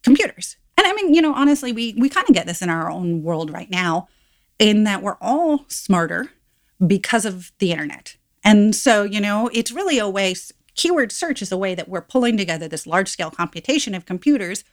computers. 0.04 0.56
And 0.78 0.86
i 0.86 0.92
mean 0.92 1.14
you 1.14 1.20
know 1.20 1.34
honestly 1.34 1.72
we 1.72 1.94
we 1.98 2.08
kind 2.08 2.28
of 2.28 2.34
get 2.36 2.46
this 2.46 2.62
in 2.62 2.70
our 2.70 2.88
own 2.88 3.24
world 3.24 3.50
right 3.50 3.70
now 3.70 4.06
in 4.60 4.84
that 4.84 5.02
we're 5.02 5.18
all 5.20 5.64
smarter 5.66 6.30
because 6.86 7.24
of 7.24 7.50
the 7.58 7.72
internet. 7.72 8.16
And 8.44 8.72
so 8.76 9.02
you 9.02 9.20
know 9.20 9.50
it's 9.52 9.72
really 9.72 9.98
a 9.98 10.08
way 10.08 10.34
keyword 10.74 11.12
search 11.12 11.42
is 11.42 11.52
a 11.52 11.56
way 11.56 11.74
that 11.74 11.88
we're 11.88 12.00
pulling 12.00 12.36
together 12.36 12.68
this 12.68 12.86
large 12.86 13.08
scale 13.08 13.30
computation 13.30 13.94
of 13.94 14.06
computers 14.06 14.64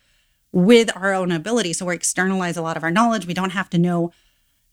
with 0.52 0.96
our 0.96 1.14
own 1.14 1.32
ability. 1.32 1.74
So 1.74 1.86
we 1.86 1.96
externalize 1.96 2.58
a 2.58 2.62
lot 2.62 2.78
of 2.78 2.84
our 2.84 2.92
knowledge. 2.92 3.26
We 3.26 3.34
don't 3.34 3.52
have 3.52 3.70
to 3.72 3.78
know, 3.78 4.12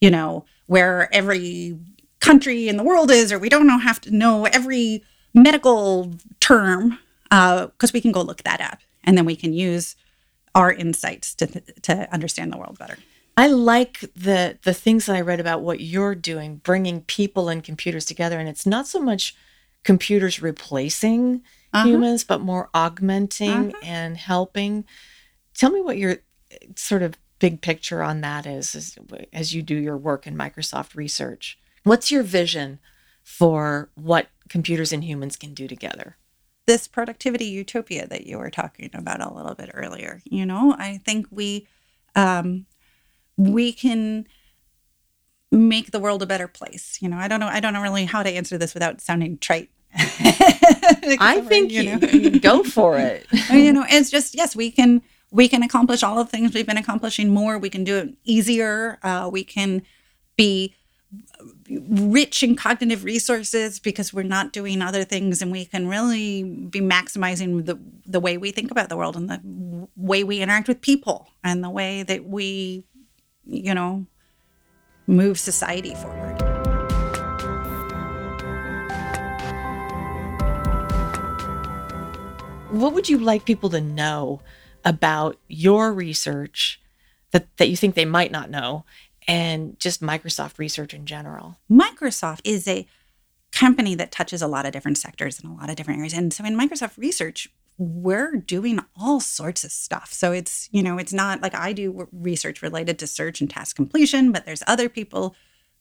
you 0.01 0.11
know, 0.11 0.45
where 0.67 1.13
every 1.15 1.79
country 2.21 2.69
in 2.69 2.77
the 2.77 2.83
world 2.83 3.11
is, 3.11 3.33
or 3.33 3.39
we 3.39 3.49
don't 3.49 3.67
know 3.67 3.79
have 3.79 4.01
to 4.03 4.11
know 4.11 4.47
every 4.47 5.05
medical 5.35 6.15
term 6.41 6.99
because 7.25 7.91
uh, 7.91 7.95
we 7.95 8.01
can 8.01 8.13
go 8.13 8.23
look 8.23 8.43
that 8.43 8.61
up 8.61 8.79
and 9.05 9.17
then 9.17 9.25
we 9.25 9.37
can 9.37 9.53
use 9.53 9.97
our 10.55 10.73
insights 10.73 11.35
to 11.35 11.47
to 11.83 12.13
understand 12.13 12.53
the 12.53 12.59
world 12.59 12.79
better. 12.79 12.97
I 13.37 13.47
like 13.47 14.01
the 14.17 14.59
the 14.63 14.75
things 14.75 15.07
that 15.07 15.15
I 15.15 15.21
read 15.21 15.41
about 15.41 15.63
what 15.63 15.81
you're 15.81 16.17
doing, 16.17 16.57
bringing 16.57 17.03
people 17.03 17.49
and 17.49 17.63
computers 17.63 18.05
together, 18.05 18.39
and 18.41 18.49
it's 18.49 18.67
not 18.67 18.89
so 18.89 19.01
much 19.01 19.37
computers 19.85 20.43
replacing 20.43 21.43
uh-huh. 21.73 21.87
humans, 21.87 22.25
but 22.25 22.41
more 22.41 22.69
augmenting 22.75 23.75
uh-huh. 23.75 23.81
and 23.83 24.17
helping. 24.17 24.85
Tell 25.55 25.71
me 25.71 25.81
what 25.81 25.99
your 25.99 26.19
sort 26.77 27.03
of 27.03 27.15
big 27.39 27.61
picture 27.61 28.03
on 28.03 28.21
that 28.21 28.47
is 28.47 28.75
as, 28.75 28.97
as 29.33 29.55
you 29.55 29.63
do 29.63 29.77
your 29.77 29.97
work 29.97 30.27
in 30.27 30.37
Microsoft 30.37 30.97
research. 30.97 31.59
What's 31.85 32.11
your 32.11 32.23
vision 32.23 32.81
for 33.23 33.91
what 33.95 34.29
computers 34.49 34.93
and 34.93 35.05
humans 35.05 35.37
can 35.37 35.55
do 35.55 35.69
together? 35.69 36.17
This 36.67 36.89
productivity 36.89 37.47
utopia 37.47 38.07
that 38.09 38.27
you 38.27 38.39
were 38.39 38.51
talking 38.51 38.91
about 38.93 39.23
a 39.23 39.33
little 39.33 39.55
bit 39.55 39.71
earlier. 39.73 40.21
You 40.25 40.45
know, 40.45 40.75
I 40.79 40.99
think 40.99 41.27
we 41.31 41.67
um, 42.15 42.67
we 43.37 43.73
can 43.73 44.27
make 45.51 45.91
the 45.91 45.99
world 45.99 46.23
a 46.23 46.27
better 46.27 46.49
place. 46.49 46.99
You 47.01 47.09
know, 47.09 47.17
I 47.17 47.29
don't 47.29 47.41
know. 47.41 47.47
I 47.47 47.61
don't 47.61 47.73
know 47.73 47.83
really 47.83 48.05
how 48.05 48.23
to 48.23 48.31
answer 48.31 48.59
this 48.59 48.75
without 48.75 49.01
sounding 49.01 49.39
trite. 49.39 49.71
I 49.95 51.43
think 51.47 51.71
you, 51.71 51.97
know. 51.97 52.09
you 52.09 52.41
go 52.41 52.63
for 52.63 52.99
it. 52.99 53.27
you 53.51 53.73
know, 53.73 53.85
it's 53.89 54.11
just 54.11 54.35
yes, 54.35 54.55
we 54.55 54.71
can 54.71 55.03
we 55.31 55.49
can 55.49 55.63
accomplish 55.63 56.03
all 56.03 56.17
the 56.17 56.25
things 56.25 56.55
we've 56.55 56.67
been 56.67 56.79
accomplishing 56.79 57.31
more. 57.31 57.59
We 57.59 57.71
can 57.71 57.85
do 57.85 57.97
it 57.97 58.15
easier. 58.25 58.99
Uh, 59.03 59.29
we 59.33 59.45
can 59.45 59.83
be 60.37 60.75
rich 61.71 62.43
in 62.43 62.55
cognitive 62.55 63.03
resources 63.05 63.81
because 63.81 64.13
we're 64.13 64.23
not 64.23 64.53
doing 64.53 64.83
other 64.83 65.05
things 65.05 65.41
and 65.41 65.51
we 65.51 65.65
can 65.65 65.89
really 65.89 66.43
be 66.43 66.81
maximizing 66.81 67.65
the 67.65 67.79
the 68.07 68.21
way 68.21 68.37
we 68.37 68.51
think 68.51 68.71
about 68.71 68.89
the 68.89 68.97
world 68.97 69.17
and 69.17 69.31
the 69.31 69.89
way 69.97 70.23
we 70.23 70.41
interact 70.41 70.69
with 70.69 70.81
people 70.83 71.29
and 71.43 71.65
the 71.65 71.71
way 71.71 72.03
that 72.03 72.27
we 72.27 72.85
you 73.47 73.75
know 73.75 74.07
move 75.09 75.39
society 75.39 75.95
forward 75.95 76.39
what 82.71 82.93
would 82.93 83.09
you 83.09 83.19
like 83.19 83.45
people 83.45 83.71
to 83.71 83.81
know 83.81 84.41
about 84.85 85.37
your 85.49 85.93
research 85.93 86.81
that, 87.31 87.47
that 87.57 87.69
you 87.69 87.77
think 87.77 87.95
they 87.95 88.05
might 88.05 88.31
not 88.31 88.51
know 88.51 88.85
and 89.27 89.79
just 89.79 90.03
Microsoft 90.03 90.59
research 90.59 90.95
in 90.95 91.07
general? 91.07 91.59
Microsoft 91.71 92.41
is 92.45 92.69
a 92.69 92.87
company 93.53 93.95
that 93.95 94.13
touches 94.13 94.43
a 94.43 94.47
lot 94.47 94.67
of 94.67 94.73
different 94.73 94.99
sectors 94.99 95.41
and 95.41 95.51
a 95.51 95.61
lot 95.61 95.71
of 95.71 95.77
different 95.77 95.99
areas. 95.99 96.15
And 96.15 96.33
so 96.33 96.45
in 96.45 96.59
Microsoft 96.59 96.99
research, 96.99 97.51
we're 97.79 98.37
doing 98.37 98.81
all 99.01 99.21
sorts 99.21 99.65
of 99.65 99.71
stuff. 99.71 100.13
So 100.13 100.33
it's, 100.33 100.69
you 100.73 100.83
know, 100.83 100.99
it's 100.99 101.13
not 101.13 101.41
like 101.41 101.55
I 101.55 101.73
do 101.73 102.09
research 102.13 102.61
related 102.61 102.99
to 102.99 103.07
search 103.07 103.41
and 103.41 103.49
task 103.49 103.77
completion, 103.77 104.33
but 104.33 104.45
there's 104.45 104.65
other 104.67 104.89
people 104.89 105.37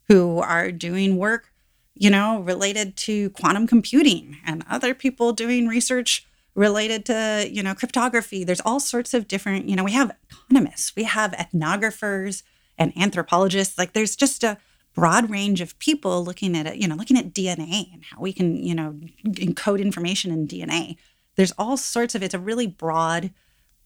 who 0.08 0.40
are 0.40 0.72
doing 0.72 1.18
work, 1.18 1.52
you 1.96 2.10
know, 2.10 2.40
related 2.42 2.96
to 2.98 3.32
quantum 3.32 3.66
computing 3.66 4.38
and 4.46 4.64
other 4.70 4.94
people 4.94 5.34
doing 5.34 5.68
research 5.68 6.26
related 6.54 7.06
to, 7.06 7.48
you 7.52 7.64
know, 7.64 7.74
cryptography. 7.74 8.44
There's 8.44 8.62
all 8.62 8.80
sorts 8.80 9.14
of 9.14 9.28
different, 9.28 9.68
you 9.68 9.76
know, 9.76 9.84
we 9.84 9.92
have 9.94 10.16
economists, 10.32 10.96
we 10.96 11.04
have 11.04 11.32
ethnographers, 11.32 12.44
and 12.78 12.96
anthropologists. 12.98 13.78
Like 13.78 13.94
there's 13.94 14.16
just 14.16 14.44
a 14.44 14.58
broad 14.94 15.30
range 15.30 15.62
of 15.62 15.78
people 15.80 16.24
looking 16.24 16.56
at 16.56 16.68
it, 16.68 16.78
you 16.78 16.88
know, 16.88 16.96
looking 16.96 17.18
at 17.18 17.34
DNA 17.34 17.94
and 17.94 18.04
how 18.04 18.20
we 18.20 18.34
can, 18.34 18.56
you 18.56 18.76
know, 18.76 19.00
encode 19.26 19.80
information 19.80 20.32
in 20.32 20.48
DNA. 20.48 20.98
There's 21.38 21.54
all 21.58 21.78
sorts 21.78 22.16
of 22.16 22.24
it's 22.24 22.34
a 22.34 22.40
really 22.40 22.68
broad 22.68 23.32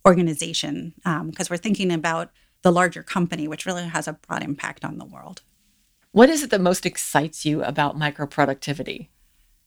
organization 0.06 0.94
because 0.98 1.06
um, 1.06 1.48
we're 1.50 1.58
thinking 1.58 1.92
about 1.92 2.32
the 2.64 2.72
larger 2.72 3.04
company, 3.04 3.48
which 3.48 3.66
really 3.66 3.84
has 3.84 4.08
a 4.08 4.14
broad 4.14 4.42
impact 4.42 4.84
on 4.84 4.98
the 4.98 5.06
world. 5.06 5.42
What 6.12 6.30
is 6.30 6.44
it 6.44 6.50
that 6.50 6.62
most 6.62 6.86
excites 6.86 7.46
you 7.46 7.64
about 7.64 7.98
micro 7.98 8.26
productivity? 8.26 9.10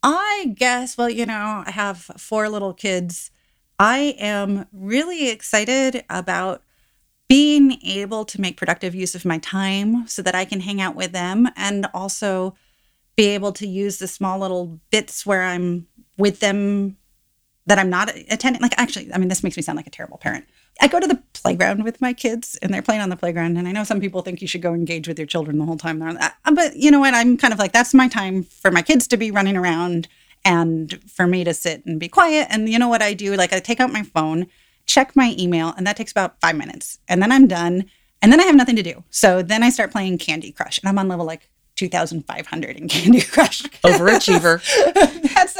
I 0.03 0.55
guess, 0.57 0.99
well, 0.99 1.09
you 1.09 1.25
know, 1.25 1.63
I 1.67 1.71
have 1.71 1.99
four 1.99 2.49
little 2.49 2.75
kids. 2.75 3.31
I 3.79 4.17
am 4.19 4.67
really 4.73 5.31
excited 5.31 6.05
about 6.11 6.63
being 7.29 7.79
able 7.83 8.25
to 8.27 8.41
make 8.41 8.57
productive 8.57 8.95
use 8.95 9.15
of 9.15 9.25
my 9.25 9.39
time 9.39 10.07
so 10.07 10.21
that 10.23 10.35
I 10.35 10.45
can 10.45 10.61
hang 10.61 10.81
out 10.81 10.95
with 10.95 11.13
them 11.13 11.49
and 11.57 11.87
also 11.95 12.55
be 13.17 13.29
able 13.29 13.53
to 13.53 13.67
use 13.67 13.99
the 13.99 14.07
small 14.07 14.39
little 14.39 14.79
bits 14.91 15.25
where 15.25 15.43
I'm 15.43 15.87
with 16.19 16.41
them 16.41 16.99
that 17.67 17.79
I'm 17.79 17.91
not 17.91 18.15
attending. 18.31 18.61
Like, 18.61 18.75
actually, 18.79 19.13
I 19.13 19.19
mean, 19.19 19.29
this 19.29 19.43
makes 19.43 19.57
me 19.57 19.63
sound 19.63 19.77
like 19.77 19.87
a 19.87 19.91
terrible 19.91 20.19
parent. 20.19 20.45
I 20.81 20.89
go 20.89 21.01
to 21.01 21.07
the 21.07 21.23
playground 21.33 21.85
with 21.85 22.01
my 22.01 22.13
kids 22.13 22.59
and 22.61 22.75
they're 22.75 22.83
playing 22.83 23.01
on 23.01 23.09
the 23.09 23.17
playground. 23.17 23.57
And 23.57 23.67
I 23.69 23.73
know 23.73 23.85
some 23.85 24.01
people 24.01 24.23
think 24.23 24.43
you 24.43 24.49
should 24.49 24.63
go 24.63 24.75
engage 24.75 25.07
with 25.07 25.19
your 25.19 25.27
children 25.27 25.59
the 25.59 25.65
whole 25.65 25.77
time 25.77 25.99
they're 25.99 26.09
on 26.09 26.17
that. 26.17 26.37
Uh, 26.45 26.53
but 26.53 26.77
you 26.77 26.91
know 26.91 27.01
what? 27.01 27.15
I'm 27.15 27.37
kind 27.37 27.53
of 27.53 27.59
like, 27.59 27.73
that's 27.73 27.95
my 27.95 28.09
time 28.09 28.43
for 28.43 28.71
my 28.71 28.83
kids 28.83 29.07
to 29.09 29.17
be 29.17 29.31
running 29.31 29.57
around 29.57 30.09
and 30.45 31.01
for 31.11 31.27
me 31.27 31.45
to 31.45 31.55
sit 31.55 31.87
and 31.87 31.99
be 31.99 32.09
quiet. 32.09 32.49
And 32.51 32.69
you 32.69 32.79
know 32.79 32.89
what 32.89 33.03
I 33.03 33.15
do? 33.15 33.35
Like, 33.35 33.53
I 33.53 33.61
take 33.61 33.81
out 33.81 33.93
my 33.93 34.03
phone 34.03 34.47
check 34.87 35.17
my 35.17 35.35
email, 35.39 35.75
and 35.77 35.87
that 35.87 35.97
takes 35.97 36.13
about 36.13 36.41
five 36.41 36.57
minutes. 36.57 36.99
And 37.09 37.23
then 37.23 37.33
I'm 37.33 37.47
done. 37.47 37.87
And 38.23 38.33
then 38.33 38.41
I 38.41 38.45
have 38.45 38.57
nothing 38.57 38.77
to 38.77 38.83
do. 38.83 39.05
So 39.11 39.43
then 39.43 39.63
I 39.63 39.71
start 39.71 39.93
playing 39.93 40.19
Candy 40.19 40.53
Crush, 40.53 40.79
and 40.79 40.89
I'm 40.89 40.99
on 40.99 41.09
level 41.09 41.27
like 41.27 41.51
2,500 41.77 42.77
in 42.77 42.89
Candy 42.89 43.21
Crush. 43.33 43.63
Overachiever. 43.63 44.63
That's 45.35 45.55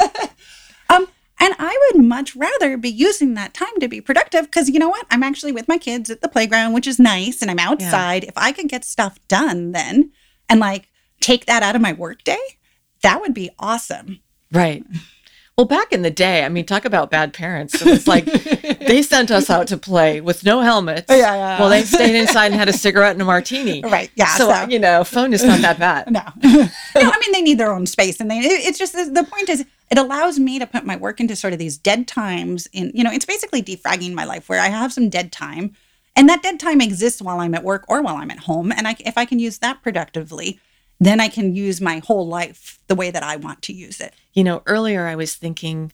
and 1.39 1.53
I 1.59 1.77
would 1.93 2.03
much 2.03 2.35
rather 2.35 2.77
be 2.77 2.89
using 2.89 3.33
that 3.33 3.53
time 3.53 3.79
to 3.79 3.87
be 3.87 4.01
productive 4.01 4.45
because 4.45 4.69
you 4.69 4.79
know 4.79 4.89
what? 4.89 5.05
I'm 5.09 5.23
actually 5.23 5.51
with 5.51 5.67
my 5.67 5.77
kids 5.77 6.09
at 6.09 6.21
the 6.21 6.29
playground, 6.29 6.73
which 6.73 6.87
is 6.87 6.99
nice, 6.99 7.41
and 7.41 7.51
I'm 7.51 7.59
outside. 7.59 8.23
Yeah. 8.23 8.29
If 8.29 8.37
I 8.37 8.51
could 8.51 8.69
get 8.69 8.85
stuff 8.85 9.19
done 9.27 9.71
then 9.71 10.11
and 10.49 10.59
like 10.59 10.87
take 11.19 11.45
that 11.45 11.63
out 11.63 11.75
of 11.75 11.81
my 11.81 11.93
workday, 11.93 12.39
that 13.01 13.21
would 13.21 13.33
be 13.33 13.49
awesome. 13.59 14.19
Right. 14.51 14.85
Well, 15.57 15.65
back 15.65 15.93
in 15.93 16.01
the 16.01 16.11
day, 16.11 16.43
I 16.43 16.49
mean, 16.49 16.65
talk 16.65 16.83
about 16.83 17.09
bad 17.09 17.31
parents. 17.31 17.79
So 17.79 17.87
it's 17.87 18.07
like 18.07 18.25
they 18.79 19.01
sent 19.01 19.31
us 19.31 19.49
out 19.49 19.67
to 19.67 19.77
play 19.77 20.19
with 20.19 20.43
no 20.43 20.59
helmets. 20.59 21.05
Yeah, 21.09 21.33
yeah. 21.33 21.59
Well, 21.59 21.69
they 21.69 21.83
stayed 21.83 22.13
inside 22.13 22.47
and 22.47 22.55
had 22.55 22.67
a 22.67 22.73
cigarette 22.73 23.13
and 23.13 23.21
a 23.21 23.25
martini. 23.25 23.81
Right. 23.81 24.11
Yeah. 24.15 24.35
So, 24.35 24.49
so. 24.49 24.67
you 24.67 24.79
know, 24.79 25.05
phone 25.05 25.31
is 25.31 25.45
not 25.45 25.61
that 25.61 25.79
bad. 25.79 26.11
no. 26.11 26.23
no. 26.43 26.69
I 26.95 27.19
mean, 27.19 27.31
they 27.31 27.41
need 27.41 27.57
their 27.57 27.71
own 27.71 27.85
space, 27.85 28.19
and 28.19 28.29
they. 28.29 28.39
It's 28.39 28.77
just 28.77 28.93
the 28.93 29.27
point 29.31 29.47
is 29.47 29.65
it 29.89 29.97
allows 29.97 30.39
me 30.39 30.59
to 30.59 30.67
put 30.67 30.85
my 30.85 30.97
work 30.97 31.21
into 31.21 31.37
sort 31.37 31.53
of 31.53 31.59
these 31.59 31.77
dead 31.77 32.05
times. 32.05 32.67
In 32.73 32.91
you 32.93 33.05
know, 33.05 33.11
it's 33.11 33.25
basically 33.25 33.63
defragging 33.63 34.13
my 34.13 34.25
life 34.25 34.49
where 34.49 34.59
I 34.59 34.67
have 34.67 34.91
some 34.91 35.07
dead 35.07 35.31
time, 35.31 35.73
and 36.17 36.27
that 36.27 36.43
dead 36.43 36.59
time 36.59 36.81
exists 36.81 37.21
while 37.21 37.39
I'm 37.39 37.55
at 37.55 37.63
work 37.63 37.85
or 37.87 38.01
while 38.01 38.17
I'm 38.17 38.31
at 38.31 38.39
home, 38.39 38.73
and 38.73 38.89
I, 38.89 38.97
if 38.99 39.17
I 39.17 39.23
can 39.23 39.39
use 39.39 39.59
that 39.59 39.81
productively 39.81 40.59
then 40.99 41.19
I 41.19 41.27
can 41.27 41.55
use 41.55 41.81
my 41.81 41.99
whole 41.99 42.27
life 42.27 42.79
the 42.87 42.95
way 42.95 43.11
that 43.11 43.23
I 43.23 43.35
want 43.35 43.61
to 43.63 43.73
use 43.73 43.99
it. 43.99 44.13
You 44.33 44.43
know, 44.43 44.63
earlier 44.65 45.07
I 45.07 45.15
was 45.15 45.35
thinking 45.35 45.91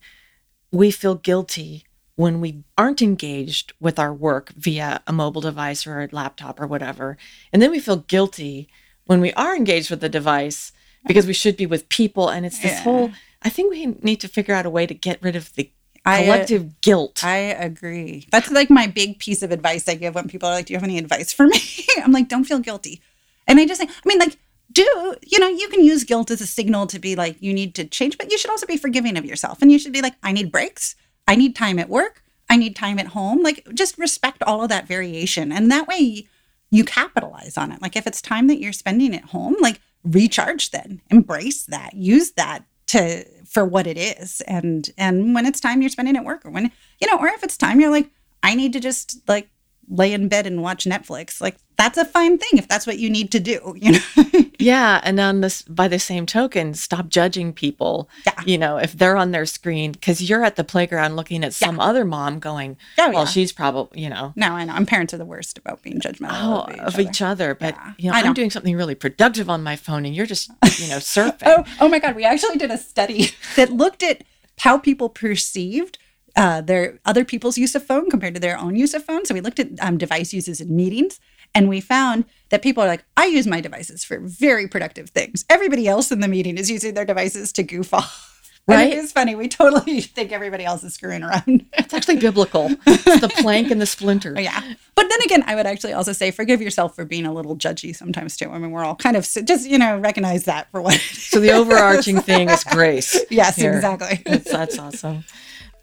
we 0.71 0.91
feel 0.91 1.15
guilty 1.15 1.85
when 2.15 2.39
we 2.39 2.63
aren't 2.77 3.01
engaged 3.01 3.73
with 3.79 3.97
our 3.97 4.13
work 4.13 4.51
via 4.51 5.01
a 5.07 5.13
mobile 5.13 5.41
device 5.41 5.87
or 5.87 6.01
a 6.01 6.09
laptop 6.11 6.59
or 6.59 6.67
whatever. 6.67 7.17
And 7.51 7.61
then 7.61 7.71
we 7.71 7.79
feel 7.79 7.97
guilty 7.97 8.69
when 9.05 9.21
we 9.21 9.33
are 9.33 9.55
engaged 9.55 9.89
with 9.89 10.01
the 10.01 10.09
device 10.09 10.71
because 11.07 11.25
we 11.25 11.33
should 11.33 11.57
be 11.57 11.65
with 11.65 11.89
people. 11.89 12.29
And 12.29 12.45
it's 12.45 12.59
this 12.59 12.73
yeah. 12.73 12.83
whole, 12.83 13.11
I 13.41 13.49
think 13.49 13.71
we 13.71 13.87
need 14.01 14.17
to 14.17 14.27
figure 14.27 14.53
out 14.53 14.65
a 14.65 14.69
way 14.69 14.85
to 14.85 14.93
get 14.93 15.21
rid 15.23 15.35
of 15.35 15.53
the 15.55 15.71
collective 16.05 16.61
I, 16.61 16.65
uh, 16.65 16.69
guilt. 16.81 17.23
I 17.23 17.37
agree. 17.37 18.27
That's 18.31 18.51
like 18.51 18.69
my 18.69 18.87
big 18.87 19.19
piece 19.19 19.41
of 19.41 19.51
advice 19.51 19.87
I 19.87 19.95
give 19.95 20.15
when 20.15 20.27
people 20.27 20.47
are 20.49 20.53
like, 20.53 20.67
Do 20.67 20.73
you 20.73 20.77
have 20.77 20.83
any 20.83 20.97
advice 20.97 21.33
for 21.33 21.47
me? 21.47 21.59
I'm 22.03 22.11
like, 22.11 22.27
Don't 22.27 22.43
feel 22.43 22.59
guilty. 22.59 23.01
And 23.47 23.59
I 23.59 23.65
just 23.65 23.79
think, 23.79 23.91
I 23.91 24.07
mean, 24.07 24.19
like, 24.19 24.37
do 24.71 25.15
you 25.25 25.39
know 25.39 25.47
you 25.47 25.67
can 25.69 25.84
use 25.84 26.03
guilt 26.03 26.31
as 26.31 26.41
a 26.41 26.47
signal 26.47 26.88
to 26.88 26.99
be 26.99 27.15
like 27.15 27.38
you 27.41 27.53
need 27.53 27.75
to 27.75 27.86
change 27.86 28.17
but 28.17 28.31
you 28.31 28.38
should 28.38 28.51
also 28.51 28.65
be 28.65 28.77
forgiving 28.77 29.17
of 29.17 29.25
yourself. 29.25 29.62
And 29.62 29.71
you 29.71 29.79
should 29.79 29.93
be 29.93 30.01
like 30.01 30.15
i 30.23 30.31
need 30.31 30.51
breaks. 30.51 30.95
I 31.27 31.36
need 31.36 31.55
time 31.55 31.79
at 31.79 31.89
work. 31.89 32.23
I 32.49 32.57
need 32.57 32.75
time 32.75 32.99
at 32.99 33.07
home. 33.07 33.41
Like 33.41 33.67
just 33.73 33.97
respect 33.97 34.43
all 34.43 34.63
of 34.63 34.69
that 34.69 34.88
variation. 34.88 35.51
And 35.51 35.71
that 35.71 35.88
way 35.88 36.27
you 36.69 36.84
capitalize 36.84 37.57
on 37.57 37.71
it. 37.71 37.81
Like 37.81 37.95
if 37.95 38.07
it's 38.07 38.21
time 38.21 38.47
that 38.47 38.60
you're 38.60 38.73
spending 38.73 39.15
at 39.15 39.25
home 39.25 39.55
like 39.62 39.79
recharge 40.03 40.71
then. 40.71 41.01
Embrace 41.10 41.65
that. 41.65 41.93
Use 41.93 42.31
that 42.31 42.65
to 42.88 43.25
for 43.45 43.65
what 43.65 43.88
it 43.88 43.97
is. 43.97 44.41
And 44.41 44.89
and 44.97 45.34
when 45.36 45.45
it's 45.45 45.60
time 45.60 45.81
you're 45.81 45.89
spending 45.89 46.17
at 46.17 46.25
work 46.25 46.45
or 46.45 46.51
when 46.51 46.71
you 46.99 47.07
know 47.07 47.17
or 47.17 47.27
if 47.27 47.43
it's 47.43 47.57
time 47.57 47.79
you're 47.79 47.91
like 47.91 48.10
i 48.43 48.55
need 48.55 48.73
to 48.73 48.79
just 48.79 49.21
like 49.27 49.50
lay 49.89 50.13
in 50.13 50.27
bed 50.29 50.47
and 50.47 50.61
watch 50.61 50.85
Netflix. 50.85 51.41
Like 51.41 51.57
that's 51.77 51.97
a 51.97 52.05
fine 52.05 52.37
thing 52.37 52.51
if 52.59 52.67
that's 52.67 52.85
what 52.85 52.99
you 52.99 53.09
need 53.09 53.31
to 53.31 53.39
do, 53.39 53.75
you 53.79 53.93
know. 53.93 54.43
yeah, 54.59 55.01
and 55.03 55.19
on 55.19 55.41
this 55.41 55.63
by 55.63 55.87
the 55.87 55.97
same 55.99 56.25
token, 56.25 56.73
stop 56.73 57.09
judging 57.09 57.51
people. 57.53 58.09
Yeah. 58.25 58.41
You 58.45 58.57
know, 58.57 58.77
if 58.77 58.93
they're 58.93 59.17
on 59.17 59.31
their 59.31 59.45
screen 59.45 59.95
cuz 59.95 60.21
you're 60.21 60.43
at 60.43 60.55
the 60.55 60.63
playground 60.63 61.15
looking 61.15 61.43
at 61.43 61.53
some 61.53 61.79
other 61.79 62.05
mom 62.05 62.39
going, 62.39 62.77
Oh, 62.97 63.09
well, 63.09 63.19
yeah. 63.23 63.25
she's 63.25 63.51
probably, 63.51 64.01
you 64.01 64.09
know, 64.09 64.33
No, 64.35 64.49
I 64.53 64.65
know. 64.65 64.73
And 64.75 64.87
parents 64.87 65.13
are 65.13 65.17
the 65.17 65.25
worst 65.25 65.57
about 65.57 65.81
being 65.81 65.99
judgmental 65.99 66.29
oh, 66.31 66.61
of 66.61 66.69
each 66.73 66.79
of 66.79 66.93
other. 66.93 67.01
each 67.01 67.21
other, 67.21 67.55
but 67.55 67.75
Yeah. 67.75 67.93
you 67.97 68.11
know, 68.11 68.17
I 68.17 68.21
know. 68.21 68.27
I'm 68.29 68.33
doing 68.33 68.51
something 68.51 68.75
really 68.75 68.95
productive 68.95 69.49
on 69.49 69.63
my 69.63 69.75
phone 69.75 70.05
and 70.05 70.15
you're 70.15 70.25
just, 70.27 70.49
you 70.79 70.87
know, 70.89 70.97
surfing. 71.15 71.41
Oh, 71.45 71.63
oh 71.79 71.89
my 71.89 71.99
God. 71.99 72.15
We 72.15 72.23
actually 72.25 72.57
did 72.57 72.71
a 72.71 72.77
study 72.77 73.31
that 73.55 73.71
looked 73.71 74.03
at 74.03 74.23
how 74.59 74.77
people 74.77 75.09
perceived 75.09 75.97
uh, 76.35 76.61
their 76.61 76.99
other 77.05 77.23
people's 77.25 77.57
use 77.57 77.75
of 77.75 77.85
phone 77.85 78.09
compared 78.09 78.33
to 78.35 78.39
their 78.39 78.57
own 78.57 78.75
use 78.75 78.93
of 78.93 79.03
phone. 79.03 79.25
So 79.25 79.33
we 79.33 79.41
looked 79.41 79.59
at 79.59 79.69
um, 79.81 79.97
device 79.97 80.33
uses 80.33 80.61
in 80.61 80.75
meetings 80.75 81.19
and 81.53 81.67
we 81.67 81.81
found 81.81 82.25
that 82.49 82.61
people 82.61 82.83
are 82.83 82.87
like, 82.87 83.03
I 83.17 83.25
use 83.25 83.45
my 83.47 83.61
devices 83.61 84.03
for 84.03 84.19
very 84.19 84.67
productive 84.67 85.09
things. 85.09 85.43
Everybody 85.49 85.87
else 85.87 86.11
in 86.11 86.19
the 86.21 86.27
meeting 86.27 86.57
is 86.57 86.71
using 86.71 86.93
their 86.93 87.05
devices 87.05 87.51
to 87.53 87.63
goof 87.63 87.93
off. 87.93 88.27
And 88.67 88.77
Right. 88.77 88.93
it 88.93 88.99
is 88.99 89.11
funny. 89.11 89.33
We 89.33 89.47
totally 89.47 90.01
think 90.15 90.31
everybody 90.31 90.63
else 90.65 90.83
is 90.83 90.93
screwing 90.93 91.23
around. 91.23 91.65
It's 91.73 91.95
actually 91.95 92.17
biblical. 92.17 92.69
It's 92.85 93.19
the 93.19 93.27
plank 93.41 93.71
and 93.71 93.81
the 93.81 93.87
splinter. 93.87 94.39
yeah. 94.39 94.61
But 94.93 95.09
then 95.09 95.19
again, 95.25 95.43
I 95.47 95.55
would 95.55 95.65
actually 95.65 95.93
also 95.93 96.13
say 96.13 96.29
forgive 96.29 96.61
yourself 96.61 96.95
for 96.95 97.03
being 97.03 97.25
a 97.25 97.33
little 97.33 97.57
judgy 97.57 97.93
sometimes 97.95 98.37
too. 98.37 98.51
I 98.51 98.59
mean, 98.59 98.69
we're 98.69 98.83
all 98.85 98.95
kind 98.95 99.17
of 99.17 99.27
just, 99.45 99.67
you 99.67 99.79
know, 99.79 99.97
recognize 99.97 100.43
that 100.45 100.69
for 100.69 100.79
what 100.79 100.93
it 100.93 101.01
is. 101.11 101.23
So 101.23 101.39
the 101.39 101.51
overarching 101.53 102.21
thing 102.21 102.49
is 102.49 102.63
grace. 102.63 103.19
Yes, 103.31 103.55
here. 103.55 103.73
exactly. 103.73 104.21
That's, 104.25 104.51
that's 104.51 104.77
awesome. 104.77 105.23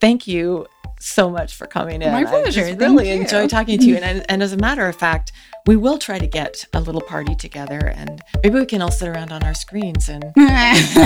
Thank 0.01 0.27
you 0.27 0.67
so 1.01 1.31
much 1.31 1.55
for 1.55 1.67
coming 1.67 2.03
in. 2.03 2.13
My 2.13 2.21
I 2.21 2.25
pleasure. 2.25 2.69
just 2.69 2.81
really 2.81 3.09
you. 3.09 3.21
enjoy 3.21 3.47
talking 3.47 3.79
to 3.79 3.85
you. 3.85 3.97
And, 3.97 4.25
and 4.29 4.43
as 4.43 4.53
a 4.53 4.57
matter 4.57 4.87
of 4.87 4.97
fact, 4.97 5.33
we 5.67 5.77
will 5.77 5.99
try 5.99 6.19
to 6.19 6.27
get 6.27 6.65
a 6.73 6.81
little 6.81 7.01
party 7.01 7.35
together 7.35 7.93
and 7.95 8.23
maybe 8.43 8.59
we 8.59 8.67
can 8.67 8.83
all 8.83 8.91
sit 8.91 9.09
around 9.09 9.33
on 9.33 9.43
our 9.45 9.55
screens 9.55 10.09
and 10.09 10.25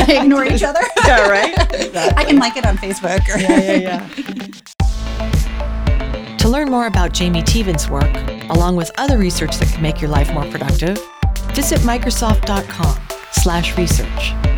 ignore 0.09 0.44
each 0.44 0.62
other. 0.62 0.81
yeah, 1.05 1.28
right? 1.28 1.55
I 2.16 2.24
can 2.24 2.38
like 2.38 2.57
it 2.57 2.64
on 2.64 2.78
Facebook. 2.78 3.20
Or 3.35 3.38
yeah, 3.38 3.61
yeah, 3.61 4.09
yeah. 6.28 6.37
to 6.37 6.48
learn 6.48 6.70
more 6.70 6.87
about 6.87 7.12
Jamie 7.12 7.42
Teevan's 7.42 7.90
work, 7.90 8.14
along 8.50 8.76
with 8.76 8.90
other 8.98 9.18
research 9.18 9.57
that 9.59 9.68
can 9.68 9.83
make 9.83 10.00
your 10.00 10.11
life 10.11 10.33
more 10.33 10.44
productive, 10.46 10.98
visit 11.55 11.81
Microsoft.com 11.81 12.98
slash 13.33 13.76
research. 13.76 14.52